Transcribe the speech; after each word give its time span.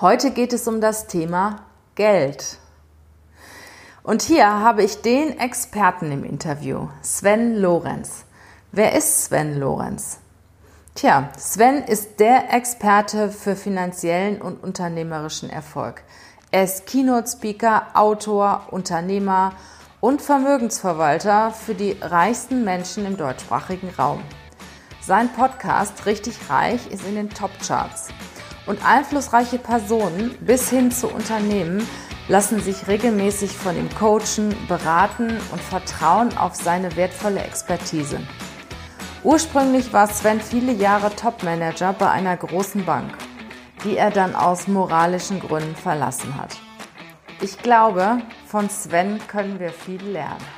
Heute 0.00 0.30
geht 0.30 0.52
es 0.52 0.68
um 0.68 0.80
das 0.80 1.08
Thema 1.08 1.64
Geld. 1.96 2.58
Und 4.04 4.22
hier 4.22 4.46
habe 4.46 4.84
ich 4.84 5.02
den 5.02 5.40
Experten 5.40 6.12
im 6.12 6.22
Interview, 6.22 6.86
Sven 7.02 7.56
Lorenz. 7.56 8.24
Wer 8.70 8.94
ist 8.94 9.24
Sven 9.24 9.58
Lorenz? 9.58 10.20
Tja, 10.94 11.30
Sven 11.36 11.82
ist 11.82 12.20
der 12.20 12.54
Experte 12.54 13.28
für 13.28 13.56
finanziellen 13.56 14.40
und 14.40 14.62
unternehmerischen 14.62 15.50
Erfolg. 15.50 16.04
Er 16.52 16.62
ist 16.62 16.86
Keynote-Speaker, 16.86 17.88
Autor, 17.94 18.68
Unternehmer 18.70 19.54
und 20.00 20.22
Vermögensverwalter 20.22 21.50
für 21.50 21.74
die 21.74 21.96
reichsten 22.00 22.62
Menschen 22.62 23.04
im 23.04 23.16
deutschsprachigen 23.16 23.90
Raum. 23.98 24.22
Sein 25.00 25.28
Podcast 25.32 26.06
Richtig 26.06 26.48
Reich 26.48 26.88
ist 26.88 27.04
in 27.04 27.16
den 27.16 27.30
Top-Charts. 27.30 28.10
Und 28.68 28.84
einflussreiche 28.84 29.58
Personen 29.58 30.36
bis 30.40 30.68
hin 30.68 30.90
zu 30.92 31.08
Unternehmen 31.08 31.88
lassen 32.28 32.60
sich 32.60 32.86
regelmäßig 32.86 33.50
von 33.50 33.74
ihm 33.76 33.88
coachen, 33.98 34.54
beraten 34.68 35.38
und 35.50 35.60
vertrauen 35.62 36.36
auf 36.36 36.54
seine 36.54 36.94
wertvolle 36.94 37.40
Expertise. 37.40 38.20
Ursprünglich 39.24 39.94
war 39.94 40.06
Sven 40.06 40.40
viele 40.40 40.72
Jahre 40.72 41.14
Topmanager 41.16 41.94
bei 41.94 42.10
einer 42.10 42.36
großen 42.36 42.84
Bank, 42.84 43.10
die 43.84 43.96
er 43.96 44.10
dann 44.10 44.34
aus 44.34 44.68
moralischen 44.68 45.40
Gründen 45.40 45.74
verlassen 45.74 46.36
hat. 46.36 46.58
Ich 47.40 47.58
glaube, 47.62 48.18
von 48.46 48.68
Sven 48.68 49.18
können 49.28 49.58
wir 49.58 49.70
viel 49.70 50.02
lernen. 50.02 50.57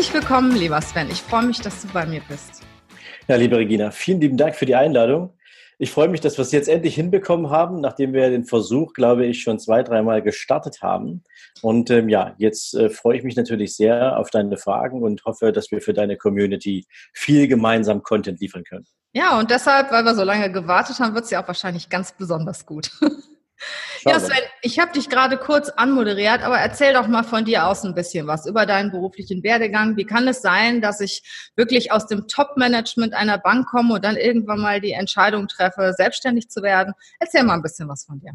Herzlich 0.00 0.22
willkommen, 0.22 0.56
lieber 0.56 0.80
Sven. 0.80 1.10
Ich 1.10 1.20
freue 1.20 1.44
mich, 1.44 1.60
dass 1.60 1.82
du 1.82 1.88
bei 1.88 2.06
mir 2.06 2.22
bist. 2.26 2.62
Ja, 3.28 3.36
liebe 3.36 3.58
Regina, 3.58 3.90
vielen 3.90 4.18
lieben 4.18 4.38
Dank 4.38 4.56
für 4.56 4.64
die 4.64 4.74
Einladung. 4.74 5.36
Ich 5.78 5.90
freue 5.90 6.08
mich, 6.08 6.22
dass 6.22 6.38
wir 6.38 6.42
es 6.42 6.52
jetzt 6.52 6.70
endlich 6.70 6.94
hinbekommen 6.94 7.50
haben, 7.50 7.82
nachdem 7.82 8.14
wir 8.14 8.30
den 8.30 8.46
Versuch, 8.46 8.94
glaube 8.94 9.26
ich, 9.26 9.42
schon 9.42 9.58
zwei, 9.58 9.82
dreimal 9.82 10.22
gestartet 10.22 10.78
haben. 10.80 11.22
Und 11.60 11.90
ähm, 11.90 12.08
ja, 12.08 12.34
jetzt 12.38 12.74
äh, 12.74 12.88
freue 12.88 13.18
ich 13.18 13.24
mich 13.24 13.36
natürlich 13.36 13.76
sehr 13.76 14.16
auf 14.16 14.30
deine 14.30 14.56
Fragen 14.56 15.02
und 15.02 15.22
hoffe, 15.26 15.52
dass 15.52 15.70
wir 15.70 15.82
für 15.82 15.92
deine 15.92 16.16
Community 16.16 16.86
viel 17.12 17.46
gemeinsam 17.46 18.02
Content 18.02 18.40
liefern 18.40 18.64
können. 18.64 18.86
Ja, 19.12 19.38
und 19.38 19.50
deshalb, 19.50 19.92
weil 19.92 20.04
wir 20.04 20.14
so 20.14 20.24
lange 20.24 20.50
gewartet 20.50 20.98
haben, 20.98 21.12
wird 21.12 21.26
es 21.26 21.30
ja 21.30 21.42
auch 21.42 21.46
wahrscheinlich 21.46 21.90
ganz 21.90 22.12
besonders 22.12 22.64
gut. 22.64 22.90
Ja, 24.04 24.18
Sven, 24.18 24.38
ich 24.62 24.78
habe 24.78 24.92
dich 24.92 25.08
gerade 25.08 25.36
kurz 25.36 25.68
anmoderiert, 25.68 26.42
aber 26.42 26.58
erzähl 26.58 26.94
doch 26.94 27.06
mal 27.06 27.22
von 27.22 27.44
dir 27.44 27.66
aus 27.66 27.84
ein 27.84 27.94
bisschen 27.94 28.26
was 28.26 28.46
über 28.46 28.66
deinen 28.66 28.90
beruflichen 28.90 29.42
Werdegang. 29.42 29.96
Wie 29.96 30.04
kann 30.04 30.26
es 30.28 30.42
sein, 30.42 30.80
dass 30.80 31.00
ich 31.00 31.22
wirklich 31.56 31.92
aus 31.92 32.06
dem 32.06 32.26
Top-Management 32.26 33.14
einer 33.14 33.38
Bank 33.38 33.68
komme 33.68 33.94
und 33.94 34.04
dann 34.04 34.16
irgendwann 34.16 34.60
mal 34.60 34.80
die 34.80 34.92
Entscheidung 34.92 35.48
treffe, 35.48 35.92
selbstständig 35.96 36.48
zu 36.48 36.62
werden? 36.62 36.94
Erzähl 37.18 37.42
mal 37.42 37.54
ein 37.54 37.62
bisschen 37.62 37.88
was 37.88 38.04
von 38.04 38.20
dir. 38.20 38.32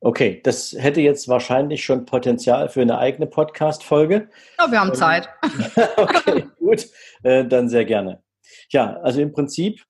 Okay, 0.00 0.40
das 0.44 0.74
hätte 0.78 1.00
jetzt 1.00 1.26
wahrscheinlich 1.26 1.84
schon 1.84 2.04
Potenzial 2.04 2.68
für 2.68 2.82
eine 2.82 2.98
eigene 2.98 3.26
Podcast-Folge. 3.26 4.28
Ja, 4.58 4.70
wir 4.70 4.80
haben 4.80 4.90
ähm, 4.90 4.94
Zeit. 4.94 5.28
okay, 5.96 6.46
gut, 6.58 6.86
äh, 7.22 7.44
dann 7.44 7.68
sehr 7.68 7.84
gerne. 7.84 8.22
Ja, 8.68 8.98
also 9.02 9.20
im 9.20 9.32
Prinzip 9.32 9.82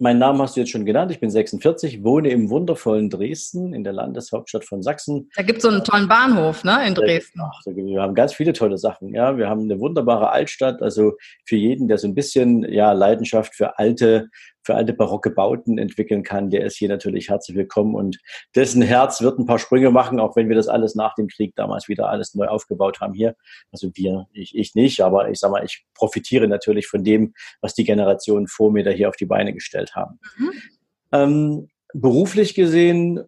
mein 0.00 0.18
Name 0.18 0.42
hast 0.42 0.56
du 0.56 0.60
jetzt 0.60 0.70
schon 0.70 0.86
genannt. 0.86 1.10
Ich 1.10 1.20
bin 1.20 1.30
46, 1.30 2.04
wohne 2.04 2.30
im 2.30 2.50
wundervollen 2.50 3.10
Dresden, 3.10 3.74
in 3.74 3.84
der 3.84 3.92
Landeshauptstadt 3.92 4.64
von 4.64 4.82
Sachsen. 4.82 5.30
Da 5.36 5.42
gibt 5.42 5.58
es 5.58 5.62
so 5.62 5.68
einen 5.68 5.84
tollen 5.84 6.08
Bahnhof, 6.08 6.64
ne, 6.64 6.86
in 6.86 6.94
Dresden. 6.94 7.40
Ach, 7.42 7.60
wir 7.66 8.00
haben 8.00 8.14
ganz 8.14 8.34
viele 8.34 8.52
tolle 8.52 8.78
Sachen. 8.78 9.14
Ja, 9.14 9.36
wir 9.36 9.48
haben 9.48 9.62
eine 9.62 9.80
wunderbare 9.80 10.30
Altstadt. 10.30 10.82
Also 10.82 11.14
für 11.44 11.56
jeden, 11.56 11.88
der 11.88 11.98
so 11.98 12.06
ein 12.06 12.14
bisschen 12.14 12.62
ja 12.70 12.92
Leidenschaft 12.92 13.54
für 13.54 13.78
alte 13.78 14.28
für 14.68 14.74
alte 14.74 14.92
barocke 14.92 15.30
Bauten 15.30 15.78
entwickeln 15.78 16.22
kann, 16.22 16.50
der 16.50 16.62
ist 16.66 16.76
hier 16.76 16.90
natürlich 16.90 17.30
herzlich 17.30 17.56
willkommen 17.56 17.94
und 17.94 18.18
dessen 18.54 18.82
Herz 18.82 19.22
wird 19.22 19.38
ein 19.38 19.46
paar 19.46 19.58
Sprünge 19.58 19.90
machen, 19.90 20.20
auch 20.20 20.36
wenn 20.36 20.50
wir 20.50 20.56
das 20.56 20.68
alles 20.68 20.94
nach 20.94 21.14
dem 21.14 21.26
Krieg 21.26 21.56
damals 21.56 21.88
wieder 21.88 22.10
alles 22.10 22.34
neu 22.34 22.48
aufgebaut 22.48 23.00
haben 23.00 23.14
hier. 23.14 23.34
Also 23.72 23.88
wir, 23.94 24.26
ich, 24.34 24.54
ich 24.54 24.74
nicht, 24.74 25.00
aber 25.00 25.30
ich 25.30 25.38
sag 25.38 25.52
mal, 25.52 25.64
ich 25.64 25.86
profitiere 25.94 26.48
natürlich 26.48 26.86
von 26.86 27.02
dem, 27.02 27.32
was 27.62 27.72
die 27.72 27.84
Generationen 27.84 28.46
vor 28.46 28.70
mir 28.70 28.84
da 28.84 28.90
hier 28.90 29.08
auf 29.08 29.16
die 29.16 29.24
Beine 29.24 29.54
gestellt 29.54 29.96
haben. 29.96 30.20
Mhm. 30.36 30.52
Ähm, 31.12 31.68
beruflich 31.94 32.52
gesehen 32.52 33.24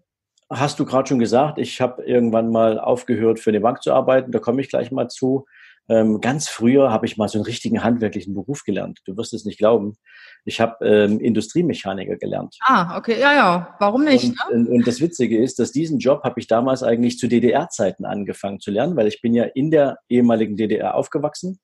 hast 0.50 0.78
du 0.78 0.84
gerade 0.84 1.08
schon 1.08 1.20
gesagt, 1.20 1.56
ich 1.56 1.80
habe 1.80 2.04
irgendwann 2.04 2.50
mal 2.50 2.78
aufgehört, 2.78 3.40
für 3.40 3.48
eine 3.48 3.60
Bank 3.60 3.82
zu 3.82 3.94
arbeiten. 3.94 4.30
Da 4.30 4.40
komme 4.40 4.60
ich 4.60 4.68
gleich 4.68 4.90
mal 4.90 5.08
zu. 5.08 5.46
Ähm, 5.90 6.20
ganz 6.20 6.48
früher 6.48 6.92
habe 6.92 7.04
ich 7.04 7.16
mal 7.16 7.26
so 7.26 7.38
einen 7.38 7.44
richtigen 7.44 7.82
handwerklichen 7.82 8.32
Beruf 8.32 8.62
gelernt. 8.62 9.00
Du 9.06 9.16
wirst 9.16 9.34
es 9.34 9.44
nicht 9.44 9.58
glauben. 9.58 9.94
Ich 10.44 10.60
habe 10.60 10.86
ähm, 10.86 11.18
Industriemechaniker 11.18 12.16
gelernt. 12.16 12.56
Ah, 12.60 12.96
okay, 12.96 13.18
ja, 13.18 13.34
ja. 13.34 13.76
Warum 13.80 14.04
nicht? 14.04 14.32
Und, 14.52 14.68
ne? 14.68 14.70
und 14.70 14.86
das 14.86 15.00
Witzige 15.00 15.42
ist, 15.42 15.58
dass 15.58 15.72
diesen 15.72 15.98
Job 15.98 16.22
habe 16.22 16.38
ich 16.38 16.46
damals 16.46 16.84
eigentlich 16.84 17.18
zu 17.18 17.26
DDR-Zeiten 17.26 18.04
angefangen 18.04 18.60
zu 18.60 18.70
lernen, 18.70 18.94
weil 18.94 19.08
ich 19.08 19.20
bin 19.20 19.34
ja 19.34 19.44
in 19.44 19.72
der 19.72 19.98
ehemaligen 20.08 20.56
DDR 20.56 20.94
aufgewachsen. 20.94 21.58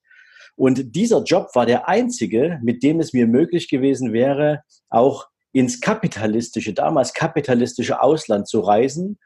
Und 0.57 0.93
dieser 0.95 1.23
Job 1.23 1.47
war 1.53 1.65
der 1.65 1.87
einzige, 1.87 2.59
mit 2.61 2.83
dem 2.83 2.99
es 2.99 3.13
mir 3.13 3.27
möglich 3.27 3.69
gewesen 3.69 4.11
wäre, 4.11 4.61
auch 4.89 5.27
ins 5.53 5.79
kapitalistische, 5.79 6.73
damals 6.73 7.13
kapitalistische 7.13 8.01
Ausland 8.01 8.49
zu 8.49 8.59
reisen 8.59 9.19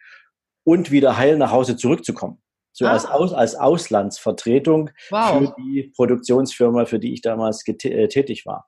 und 0.64 0.92
wieder 0.92 1.18
heil 1.18 1.38
nach 1.38 1.52
Hause 1.52 1.76
zurückzukommen 1.76 2.41
so 2.72 2.86
ah. 2.86 2.92
als, 2.92 3.06
Aus, 3.06 3.34
als 3.34 3.56
Auslandsvertretung 3.56 4.90
wow. 5.10 5.38
für 5.38 5.56
die 5.62 5.92
Produktionsfirma, 5.96 6.86
für 6.86 7.00
die 7.00 7.14
ich 7.14 7.22
damals 7.22 7.64
äh, 7.68 8.08
tätig 8.08 8.46
war. 8.46 8.68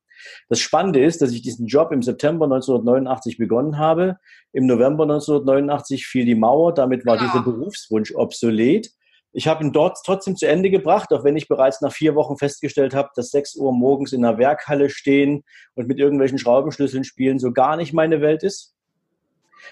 Das 0.49 0.59
Spannende 0.59 1.03
ist, 1.03 1.21
dass 1.21 1.31
ich 1.31 1.41
diesen 1.41 1.67
Job 1.67 1.91
im 1.91 2.01
September 2.01 2.45
1989 2.45 3.37
begonnen 3.37 3.77
habe. 3.77 4.17
Im 4.53 4.67
November 4.67 5.03
1989 5.03 6.05
fiel 6.05 6.25
die 6.25 6.35
Mauer, 6.35 6.73
damit 6.73 7.05
war 7.05 7.17
ja. 7.17 7.23
dieser 7.23 7.43
Berufswunsch 7.43 8.13
obsolet. 8.15 8.89
Ich 9.35 9.47
habe 9.47 9.63
ihn 9.63 9.73
dort 9.73 9.97
trotzdem 10.05 10.35
zu 10.35 10.47
Ende 10.47 10.69
gebracht, 10.69 11.11
auch 11.11 11.23
wenn 11.23 11.35
ich 11.35 11.47
bereits 11.47 11.81
nach 11.81 11.91
vier 11.91 12.13
Wochen 12.13 12.37
festgestellt 12.37 12.93
habe, 12.93 13.09
dass 13.15 13.31
sechs 13.31 13.55
Uhr 13.55 13.73
morgens 13.73 14.13
in 14.13 14.21
der 14.21 14.37
Werkhalle 14.37 14.89
stehen 14.89 15.43
und 15.73 15.87
mit 15.87 15.97
irgendwelchen 15.97 16.37
Schraubenschlüsseln 16.37 17.03
spielen 17.03 17.39
so 17.39 17.51
gar 17.51 17.75
nicht 17.75 17.93
meine 17.93 18.21
Welt 18.21 18.43
ist 18.43 18.73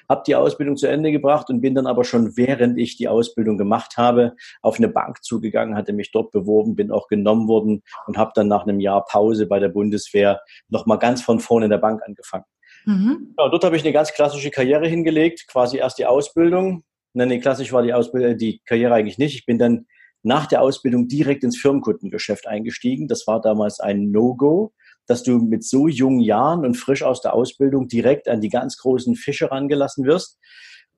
habe 0.10 0.24
die 0.26 0.36
Ausbildung 0.36 0.78
zu 0.78 0.88
Ende 0.88 1.12
gebracht 1.12 1.50
und 1.50 1.62
bin 1.62 1.76
dann 1.76 1.88
aber 1.88 2.04
schon 2.04 2.36
während 2.38 2.78
ich 2.78 2.98
die 2.98 3.08
Ausbildung 3.08 3.58
gemacht 3.58 3.98
habe, 3.98 4.36
auf 4.62 4.78
eine 4.78 4.88
Bank 4.88 5.24
zugegangen, 5.24 5.76
hatte 5.76 5.94
mich 5.94 6.12
dort 6.12 6.32
beworben, 6.32 6.76
bin 6.76 6.92
auch 6.92 7.08
genommen 7.08 7.48
worden 7.48 7.84
und 8.08 8.18
habe 8.18 8.32
dann 8.36 8.48
nach 8.48 8.64
einem 8.64 8.80
Jahr 8.80 9.06
Pause 9.06 9.48
bei 9.48 9.60
der 9.60 9.70
Bundeswehr 9.70 10.42
nochmal 10.70 11.00
ganz 11.00 11.22
von 11.22 11.40
vorne 11.40 11.66
in 11.66 11.72
der 11.72 11.78
Bank 11.78 12.02
angefangen. 12.06 12.46
Mhm. 12.86 13.36
Ja, 13.38 13.50
dort 13.50 13.64
habe 13.64 13.76
ich 13.76 13.84
eine 13.84 13.94
ganz 13.94 14.14
klassische 14.14 14.52
Karriere 14.52 14.88
hingelegt, 14.88 15.46
quasi 15.48 15.78
erst 15.78 16.00
die 16.00 16.06
Ausbildung. 16.06 16.84
Nein, 17.14 17.28
nee, 17.28 17.40
klassisch 17.40 17.74
war 17.74 17.84
die 17.84 17.94
Ausbildung, 17.94 18.38
die 18.38 18.62
Karriere 18.66 18.94
eigentlich 18.94 19.18
nicht. 19.18 19.36
Ich 19.36 19.46
bin 19.46 19.58
dann 19.58 19.86
nach 20.24 20.46
der 20.46 20.62
Ausbildung 20.62 21.08
direkt 21.08 21.44
ins 21.44 21.58
Firmenkundengeschäft 21.58 22.48
eingestiegen. 22.48 23.08
Das 23.08 23.26
war 23.28 23.42
damals 23.42 23.80
ein 23.80 24.12
No-Go 24.12 24.72
dass 25.12 25.24
du 25.24 25.40
mit 25.40 25.66
so 25.66 25.90
jungen 25.90 26.22
Jahren 26.22 26.66
und 26.66 26.76
frisch 26.76 27.04
aus 27.04 27.22
der 27.22 27.34
Ausbildung 27.34 27.90
direkt 27.90 28.30
an 28.30 28.40
die 28.40 28.48
ganz 28.48 28.78
großen 28.78 29.18
Fische 29.18 29.52
rangelassen 29.52 30.06
wirst. 30.06 30.40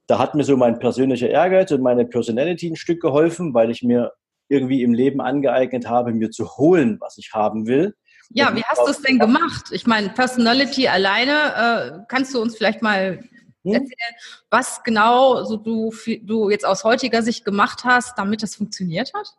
Da 0.05 0.19
hat 0.19 0.35
mir 0.35 0.43
so 0.43 0.55
mein 0.55 0.77
persönlicher 0.77 1.29
Ehrgeiz 1.29 1.71
und 1.71 1.81
meine 1.81 2.05
Personality 2.05 2.69
ein 2.69 2.75
Stück 2.75 3.01
geholfen, 3.01 3.55
weil 3.55 3.71
ich 3.71 3.81
mir 3.81 4.11
irgendwie 4.49 4.83
im 4.83 4.93
Leben 4.93 5.19
angeeignet 5.19 5.89
habe, 5.89 6.13
mir 6.13 6.29
zu 6.29 6.57
holen, 6.57 6.97
was 6.99 7.17
ich 7.17 7.31
haben 7.33 7.65
will. 7.65 7.95
Ja, 8.29 8.55
wie 8.55 8.63
hast 8.63 8.85
du 8.85 8.91
es 8.91 9.01
denn 9.01 9.17
gemacht? 9.17 9.71
Ich 9.71 9.87
meine, 9.87 10.09
Personality 10.09 10.87
alleine, 10.87 11.31
äh, 11.33 12.05
kannst 12.07 12.35
du 12.35 12.39
uns 12.39 12.55
vielleicht 12.55 12.83
mal 12.83 13.17
hm? 13.63 13.73
erzählen, 13.73 14.15
was 14.51 14.83
genau 14.83 15.43
so 15.43 15.57
du, 15.57 15.91
du 16.21 16.51
jetzt 16.51 16.67
aus 16.67 16.83
heutiger 16.83 17.23
Sicht 17.23 17.45
gemacht 17.45 17.83
hast, 17.83 18.15
damit 18.19 18.43
das 18.43 18.53
funktioniert 18.53 19.11
hat? 19.15 19.33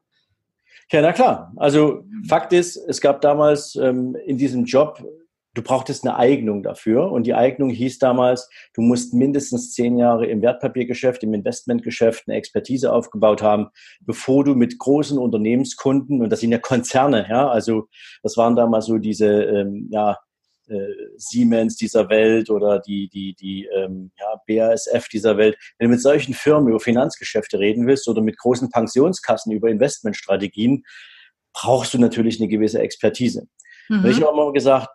Ja, 0.91 1.01
na 1.03 1.13
klar. 1.13 1.53
Also 1.57 2.05
Fakt 2.29 2.53
ist, 2.53 2.77
es 2.77 3.01
gab 3.01 3.21
damals 3.21 3.75
ähm, 3.77 4.17
in 4.27 4.39
diesem 4.39 4.65
Job 4.65 5.03
du 5.55 5.63
brauchtest 5.63 6.05
eine 6.05 6.17
Eignung 6.17 6.63
dafür. 6.63 7.11
Und 7.11 7.27
die 7.27 7.35
Eignung 7.35 7.71
hieß 7.71 7.99
damals, 7.99 8.49
du 8.75 8.83
musst 8.83 9.15
mindestens 9.15 9.73
zehn 9.73 9.97
Jahre 9.97 10.27
im 10.27 10.43
Wertpapiergeschäft, 10.43 11.23
im 11.23 11.33
Investmentgeschäft 11.33 12.25
eine 12.27 12.37
Expertise 12.37 12.93
aufgebaut 12.93 13.41
haben, 13.41 13.69
bevor 14.01 14.45
du 14.45 14.55
mit 14.55 14.79
großen 14.79 15.19
Unternehmenskunden, 15.19 16.21
und 16.21 16.31
das 16.31 16.41
sind 16.41 16.53
ja 16.53 16.59
Konzerne, 16.59 17.27
ja, 17.29 17.49
also 17.49 17.89
das 18.23 18.37
waren 18.37 18.57
damals 18.57 18.87
so 18.87 18.99
diese, 18.99 19.45
ähm, 19.45 19.89
ja, 19.91 20.19
äh, 20.69 20.77
Siemens 21.17 21.77
dieser 21.77 22.09
Welt 22.09 22.51
oder 22.51 22.81
die, 22.81 23.09
die, 23.09 23.35
die 23.35 23.69
ähm, 23.75 24.13
ja, 24.19 24.41
BASF 24.47 25.09
dieser 25.09 25.37
Welt, 25.37 25.57
wenn 25.79 25.89
du 25.89 25.93
mit 25.93 26.03
solchen 26.03 26.35
Firmen 26.35 26.69
über 26.69 26.81
Finanzgeschäfte 26.81 27.59
reden 27.59 27.87
willst 27.87 28.09
oder 28.09 28.23
mit 28.23 28.39
großen 28.39 28.71
Pensionskassen 28.71 29.53
über 29.53 29.69
Investmentstrategien, 29.69 30.85
brauchst 31.53 31.95
du 31.95 31.99
natürlich 31.99 32.41
eine 32.41 32.49
gewisse 32.49 32.81
Expertise. 32.81 33.47
Mhm. 33.89 34.05
Und 34.05 34.11
ich 34.11 34.23
habe 34.23 34.33
immer 34.33 34.53
gesagt, 34.53 34.89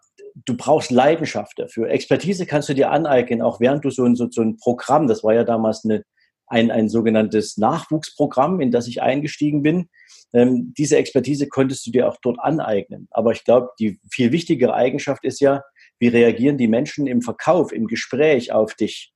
du 0.45 0.55
brauchst 0.55 0.91
Leidenschaft 0.91 1.57
dafür. 1.57 1.89
Expertise 1.89 2.45
kannst 2.45 2.69
du 2.69 2.73
dir 2.73 2.91
aneignen, 2.91 3.41
auch 3.41 3.59
während 3.59 3.83
du 3.85 3.89
so 3.89 4.05
ein, 4.05 4.15
so, 4.15 4.27
so 4.29 4.41
ein 4.41 4.57
Programm, 4.57 5.07
das 5.07 5.23
war 5.23 5.33
ja 5.33 5.43
damals 5.43 5.83
eine, 5.85 6.03
ein, 6.49 6.71
ein 6.71 6.89
sogenanntes 6.89 7.57
Nachwuchsprogramm, 7.57 8.59
in 8.59 8.71
das 8.71 8.87
ich 8.87 9.01
eingestiegen 9.01 9.61
bin. 9.61 9.89
Ähm, 10.33 10.73
diese 10.77 10.97
Expertise 10.97 11.47
konntest 11.47 11.85
du 11.87 11.91
dir 11.91 12.09
auch 12.09 12.17
dort 12.21 12.39
aneignen. 12.39 13.07
Aber 13.11 13.31
ich 13.31 13.43
glaube, 13.43 13.69
die 13.79 13.99
viel 14.11 14.31
wichtigere 14.31 14.73
Eigenschaft 14.73 15.23
ist 15.23 15.39
ja, 15.39 15.63
wie 15.99 16.07
reagieren 16.07 16.57
die 16.57 16.67
Menschen 16.67 17.07
im 17.07 17.21
Verkauf, 17.21 17.71
im 17.71 17.87
Gespräch 17.87 18.51
auf 18.51 18.73
dich? 18.73 19.13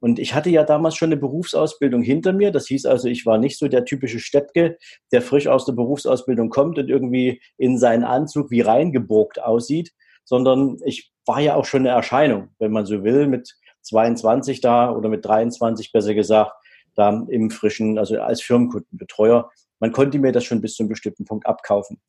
Und 0.00 0.18
ich 0.18 0.34
hatte 0.34 0.48
ja 0.48 0.64
damals 0.64 0.96
schon 0.96 1.08
eine 1.08 1.20
Berufsausbildung 1.20 2.02
hinter 2.02 2.32
mir. 2.32 2.50
Das 2.50 2.66
hieß 2.68 2.86
also, 2.86 3.08
ich 3.08 3.26
war 3.26 3.36
nicht 3.36 3.58
so 3.58 3.68
der 3.68 3.84
typische 3.84 4.18
Steppke, 4.18 4.78
der 5.12 5.20
frisch 5.20 5.46
aus 5.46 5.66
der 5.66 5.74
Berufsausbildung 5.74 6.48
kommt 6.48 6.78
und 6.78 6.88
irgendwie 6.88 7.42
in 7.58 7.78
seinen 7.78 8.04
Anzug 8.04 8.50
wie 8.50 8.62
reingeburgt 8.62 9.42
aussieht, 9.42 9.92
sondern 10.24 10.78
ich 10.84 11.12
war 11.26 11.40
ja 11.40 11.54
auch 11.54 11.66
schon 11.66 11.80
eine 11.80 11.90
Erscheinung, 11.90 12.48
wenn 12.58 12.72
man 12.72 12.86
so 12.86 13.04
will, 13.04 13.26
mit 13.26 13.54
22 13.82 14.60
da 14.60 14.90
oder 14.90 15.08
mit 15.08 15.24
23 15.24 15.92
besser 15.92 16.14
gesagt, 16.14 16.52
da 17.00 17.26
im 17.28 17.50
frischen, 17.50 17.98
also 17.98 18.20
als 18.20 18.42
Firmenkundenbetreuer. 18.42 19.50
Man 19.80 19.92
konnte 19.92 20.18
mir 20.18 20.32
das 20.32 20.44
schon 20.44 20.60
bis 20.60 20.74
zu 20.74 20.82
einem 20.82 20.90
bestimmten 20.90 21.24
Punkt 21.24 21.46
abkaufen. 21.46 22.00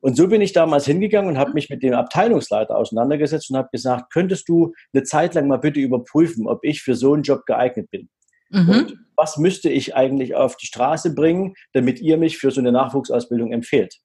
Und 0.00 0.16
so 0.16 0.28
bin 0.28 0.40
ich 0.40 0.52
damals 0.52 0.86
hingegangen 0.86 1.28
und 1.28 1.38
habe 1.38 1.52
mich 1.52 1.68
mit 1.68 1.82
dem 1.82 1.94
Abteilungsleiter 1.94 2.76
auseinandergesetzt 2.76 3.50
und 3.50 3.56
habe 3.56 3.68
gesagt, 3.72 4.12
könntest 4.12 4.48
du 4.48 4.72
eine 4.92 5.02
Zeit 5.02 5.34
lang 5.34 5.48
mal 5.48 5.56
bitte 5.56 5.80
überprüfen, 5.80 6.46
ob 6.46 6.60
ich 6.62 6.82
für 6.82 6.94
so 6.94 7.14
einen 7.14 7.22
Job 7.24 7.44
geeignet 7.46 7.90
bin? 7.90 8.08
Mhm. 8.50 8.68
Und 8.68 8.96
was 9.16 9.38
müsste 9.38 9.68
ich 9.68 9.96
eigentlich 9.96 10.34
auf 10.34 10.56
die 10.56 10.66
Straße 10.66 11.14
bringen, 11.14 11.54
damit 11.72 12.00
ihr 12.00 12.18
mich 12.18 12.38
für 12.38 12.50
so 12.50 12.60
eine 12.60 12.72
Nachwuchsausbildung 12.72 13.52
empfehlt? 13.52 13.96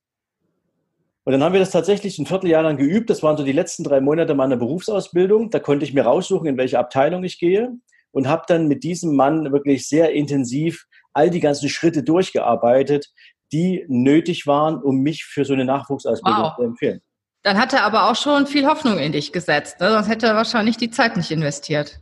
Und 1.23 1.33
dann 1.33 1.43
haben 1.43 1.53
wir 1.53 1.59
das 1.59 1.71
tatsächlich 1.71 2.17
ein 2.17 2.25
Vierteljahr 2.25 2.63
lang 2.63 2.77
geübt. 2.77 3.09
Das 3.09 3.21
waren 3.21 3.37
so 3.37 3.43
die 3.43 3.51
letzten 3.51 3.83
drei 3.83 4.01
Monate 4.01 4.33
meiner 4.33 4.57
Berufsausbildung. 4.57 5.51
Da 5.51 5.59
konnte 5.59 5.85
ich 5.85 5.93
mir 5.93 6.03
raussuchen, 6.03 6.47
in 6.47 6.57
welche 6.57 6.79
Abteilung 6.79 7.23
ich 7.23 7.37
gehe 7.37 7.77
und 8.11 8.27
habe 8.27 8.43
dann 8.47 8.67
mit 8.67 8.83
diesem 8.83 9.15
Mann 9.15 9.51
wirklich 9.51 9.87
sehr 9.87 10.11
intensiv 10.11 10.85
all 11.13 11.29
die 11.29 11.39
ganzen 11.39 11.69
Schritte 11.69 12.03
durchgearbeitet, 12.03 13.11
die 13.51 13.85
nötig 13.87 14.47
waren, 14.47 14.81
um 14.81 14.99
mich 14.99 15.25
für 15.25 15.45
so 15.45 15.53
eine 15.53 15.65
Nachwuchsausbildung 15.65 16.43
wow. 16.43 16.55
zu 16.55 16.63
empfehlen. 16.63 17.01
Dann 17.43 17.57
hat 17.57 17.73
er 17.73 17.83
aber 17.83 18.09
auch 18.09 18.15
schon 18.15 18.45
viel 18.47 18.67
Hoffnung 18.67 18.99
in 18.99 19.11
dich 19.11 19.31
gesetzt, 19.31 19.79
ne? 19.79 19.91
sonst 19.91 20.07
hätte 20.07 20.27
er 20.27 20.35
wahrscheinlich 20.35 20.77
die 20.77 20.91
Zeit 20.91 21.17
nicht 21.17 21.31
investiert. 21.31 21.99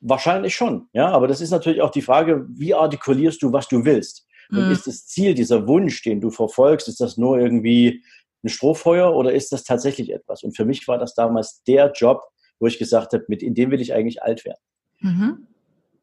Wahrscheinlich 0.00 0.54
schon, 0.54 0.88
ja. 0.92 1.08
Aber 1.08 1.26
das 1.26 1.40
ist 1.40 1.50
natürlich 1.50 1.80
auch 1.80 1.90
die 1.90 2.02
Frage, 2.02 2.46
wie 2.48 2.74
artikulierst 2.74 3.42
du, 3.42 3.52
was 3.52 3.66
du 3.66 3.84
willst? 3.84 4.26
Und 4.50 4.66
mhm. 4.66 4.72
ist 4.72 4.86
das 4.86 5.06
Ziel, 5.06 5.34
dieser 5.34 5.66
Wunsch, 5.66 6.02
den 6.02 6.20
du 6.20 6.30
verfolgst, 6.30 6.86
ist 6.86 7.00
das 7.00 7.16
nur 7.16 7.38
irgendwie 7.38 8.04
ein 8.44 8.48
Strohfeuer 8.48 9.12
oder 9.14 9.32
ist 9.32 9.50
das 9.50 9.64
tatsächlich 9.64 10.12
etwas? 10.12 10.44
Und 10.44 10.56
für 10.56 10.64
mich 10.64 10.86
war 10.86 10.98
das 10.98 11.14
damals 11.14 11.62
der 11.64 11.90
Job, 11.92 12.22
wo 12.60 12.66
ich 12.66 12.78
gesagt 12.78 13.12
habe, 13.12 13.24
mit 13.28 13.42
in 13.42 13.54
dem 13.54 13.70
will 13.70 13.80
ich 13.80 13.92
eigentlich 13.92 14.22
alt 14.22 14.44
werden. 14.44 14.60
Mhm. 15.00 15.46